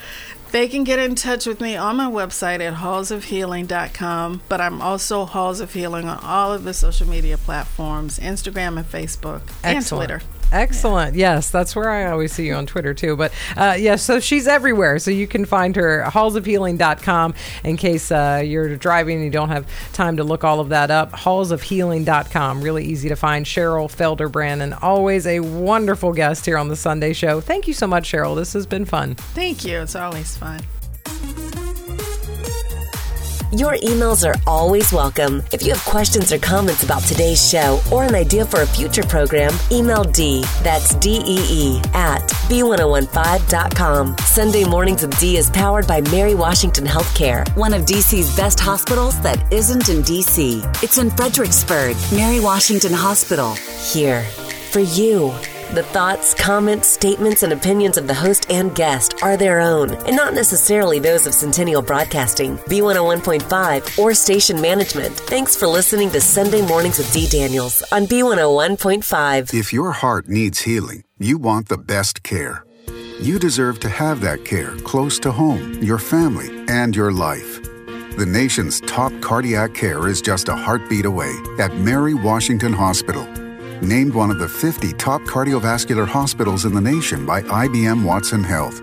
They 0.57 0.69
can 0.69 0.85
get 0.85 0.99
in 0.99 1.17
touch 1.17 1.45
with 1.45 1.61
me 1.61 1.77
on 1.77 1.97
my 1.97 2.11
website 2.11 2.61
at 2.61 2.77
hallsofhealing.com, 2.77 4.41
but 4.49 4.59
I'm 4.59 4.81
also 4.81 5.27
Halls 5.27 5.61
of 5.61 5.75
Healing 5.75 6.09
on 6.09 6.19
all 6.25 6.51
of 6.51 6.65
the 6.65 6.73
social 6.73 7.07
media 7.07 7.37
platforms 7.37 8.19
Instagram 8.19 8.79
and 8.79 8.91
Facebook 8.91 9.43
and 9.63 9.87
Twitter. 9.87 10.23
Excellent. 10.53 11.17
Yes, 11.17 11.51
that's 11.51 11.75
where 11.75 11.91
I 11.91 12.11
always 12.11 12.33
see 12.33 12.47
you 12.47 12.55
on 12.55 12.67
Twitter 12.67 12.95
too. 12.95 13.17
But 13.17 13.33
uh, 13.57 13.77
yes, 13.79 14.03
so 14.03 14.21
she's 14.21 14.47
everywhere. 14.47 14.99
So 14.99 15.11
you 15.11 15.27
can 15.27 15.45
find 15.45 15.75
her 15.77 16.05
hallsofhealing.com 16.07 17.35
in 17.65 17.77
case 17.77 18.11
uh, 18.13 18.43
you're 18.45 18.77
driving 18.77 19.17
and 19.17 19.25
you 19.25 19.31
don't 19.31 19.49
have 19.49 19.67
time 19.93 20.17
to 20.19 20.25
look 20.25 20.45
all 20.45 20.61
of 20.61 20.69
that 20.71 20.91
up. 20.91 21.13
Hallsofhealing.com. 21.13 22.63
Really 22.63 22.85
easy 22.85 23.09
to 23.09 23.17
find. 23.17 23.47
Cheryl 23.47 23.91
Felder-Brannon, 23.91 24.61
and 24.61 24.75
always 24.83 25.27
a 25.27 25.41
wonderful 25.41 26.13
guest 26.13 26.47
here 26.47 26.59
on 26.59 26.69
the 26.69 26.77
Sunday 26.77 27.13
show. 27.13 27.41
Thank 27.41 27.69
you 27.69 27.75
so 27.75 27.87
much, 27.87 28.11
Cheryl. 28.11 28.37
This 28.37 28.53
has 28.53 28.67
been 28.67 28.85
fun. 28.85 29.15
Thank 29.15 29.65
you. 29.65 29.81
It's 29.81 29.97
always 29.97 30.37
fun. 30.37 30.61
Your 33.53 33.75
emails 33.77 34.29
are 34.29 34.35
always 34.45 34.93
welcome. 34.93 35.41
If 35.53 35.63
you 35.63 35.73
have 35.73 35.85
questions 35.85 36.33
or 36.33 36.39
comments 36.39 36.83
about 36.83 37.03
today's 37.03 37.41
show 37.49 37.81
or 37.93 38.03
an 38.03 38.17
idea 38.17 38.45
for 38.45 38.63
a 38.63 38.67
future 38.67 39.05
program, 39.05 39.53
email 39.71 40.03
Dee, 40.03 40.43
that's 40.65 40.97
D-E-E, 40.97 41.81
at 41.95 42.23
B1015.com. 42.49 44.19
Sunday 44.19 44.65
Mornings 44.65 45.03
with 45.03 45.17
Dee 45.21 45.37
is 45.37 45.49
powered 45.51 45.87
by 45.87 46.01
Mary 46.11 46.35
Washington 46.35 46.85
Healthcare, 46.85 47.49
one 47.57 47.73
of 47.73 47.83
DC's 47.83 48.35
best 48.37 48.59
hospitals 48.59 49.21
that 49.21 49.41
isn't 49.53 49.89
in 49.89 50.03
DC. 50.03 50.83
It's 50.83 50.99
in 50.99 51.11
Fredericksburg, 51.11 51.97
Mary 52.13 52.41
Washington 52.41 52.93
Hospital. 52.93 53.55
Here 53.93 54.23
for 54.73 54.81
you. 54.81 55.33
The 55.73 55.83
thoughts, 55.83 56.33
comments, 56.33 56.89
statements, 56.89 57.43
and 57.43 57.53
opinions 57.53 57.97
of 57.97 58.07
the 58.07 58.15
host 58.15 58.47
and 58.51 58.73
guest 58.73 59.21
are 59.21 59.37
their 59.37 59.61
own, 59.61 59.91
and 60.07 60.15
not 60.15 60.33
necessarily 60.33 61.01
those 61.01 61.27
of 61.27 61.35
Centennial 61.35 61.83
Broadcasting, 61.83 62.57
B101.5, 62.59 63.99
or 63.99 64.15
station 64.15 64.61
management. 64.61 65.17
Thanks 65.17 65.57
for 65.57 65.67
listening 65.67 66.11
to 66.13 66.21
Sunday 66.21 66.63
Mornings 66.63 66.99
with 66.99 67.13
Dee 67.13 67.27
Daniels 67.27 67.83
on 67.91 68.07
B101.5. 68.07 69.53
If 69.53 69.73
your 69.73 69.91
heart 69.91 70.29
needs 70.29 70.61
healing, 70.61 71.03
you 71.19 71.37
want 71.37 71.69
the 71.69 71.79
best 71.79 72.23
care. 72.23 72.65
You 73.21 73.41
deserve 73.41 73.81
to 73.81 73.89
have 73.89 74.21
that 74.21 74.45
care 74.45 74.77
close 74.85 75.19
to 75.21 75.33
home, 75.33 75.83
your 75.83 75.99
family, 75.99 76.65
and 76.69 76.95
your 76.95 77.13
life. 77.13 77.61
The 78.17 78.27
nation's 78.27 78.81
top 78.83 79.13
cardiac 79.21 79.75
care 79.75 80.07
is 80.07 80.23
just 80.23 80.49
a 80.49 80.55
heartbeat 80.55 81.07
away 81.07 81.35
at 81.59 81.77
Mary 81.77 82.15
Washington 82.15 82.73
Hospital. 82.73 83.27
Named 83.83 84.15
one 84.15 84.31
of 84.31 84.39
the 84.39 84.49
50 84.49 84.95
top 84.95 85.21
cardiovascular 85.23 86.09
hospitals 86.09 86.65
in 86.65 86.73
the 86.73 86.81
nation 86.81 87.27
by 87.27 87.43
IBM 87.43 88.05
Watson 88.05 88.43
Health. 88.43 88.81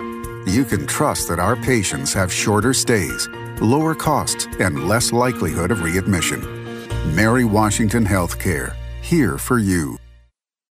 You 0.48 0.64
can 0.66 0.86
trust 0.86 1.30
that 1.30 1.40
our 1.40 1.56
patients 1.56 2.14
have 2.14 2.32
shorter 2.32 2.74
stays, 2.74 3.28
lower 3.60 3.96
costs, 3.96 4.48
and 4.60 4.88
less 4.88 5.12
likelihood 5.12 5.72
of 5.72 5.82
readmission. 5.82 6.42
Mary 7.16 7.44
Washington 7.44 8.06
Healthcare, 8.06 8.76
here 9.02 9.40
for 9.40 9.58
you. 9.58 9.98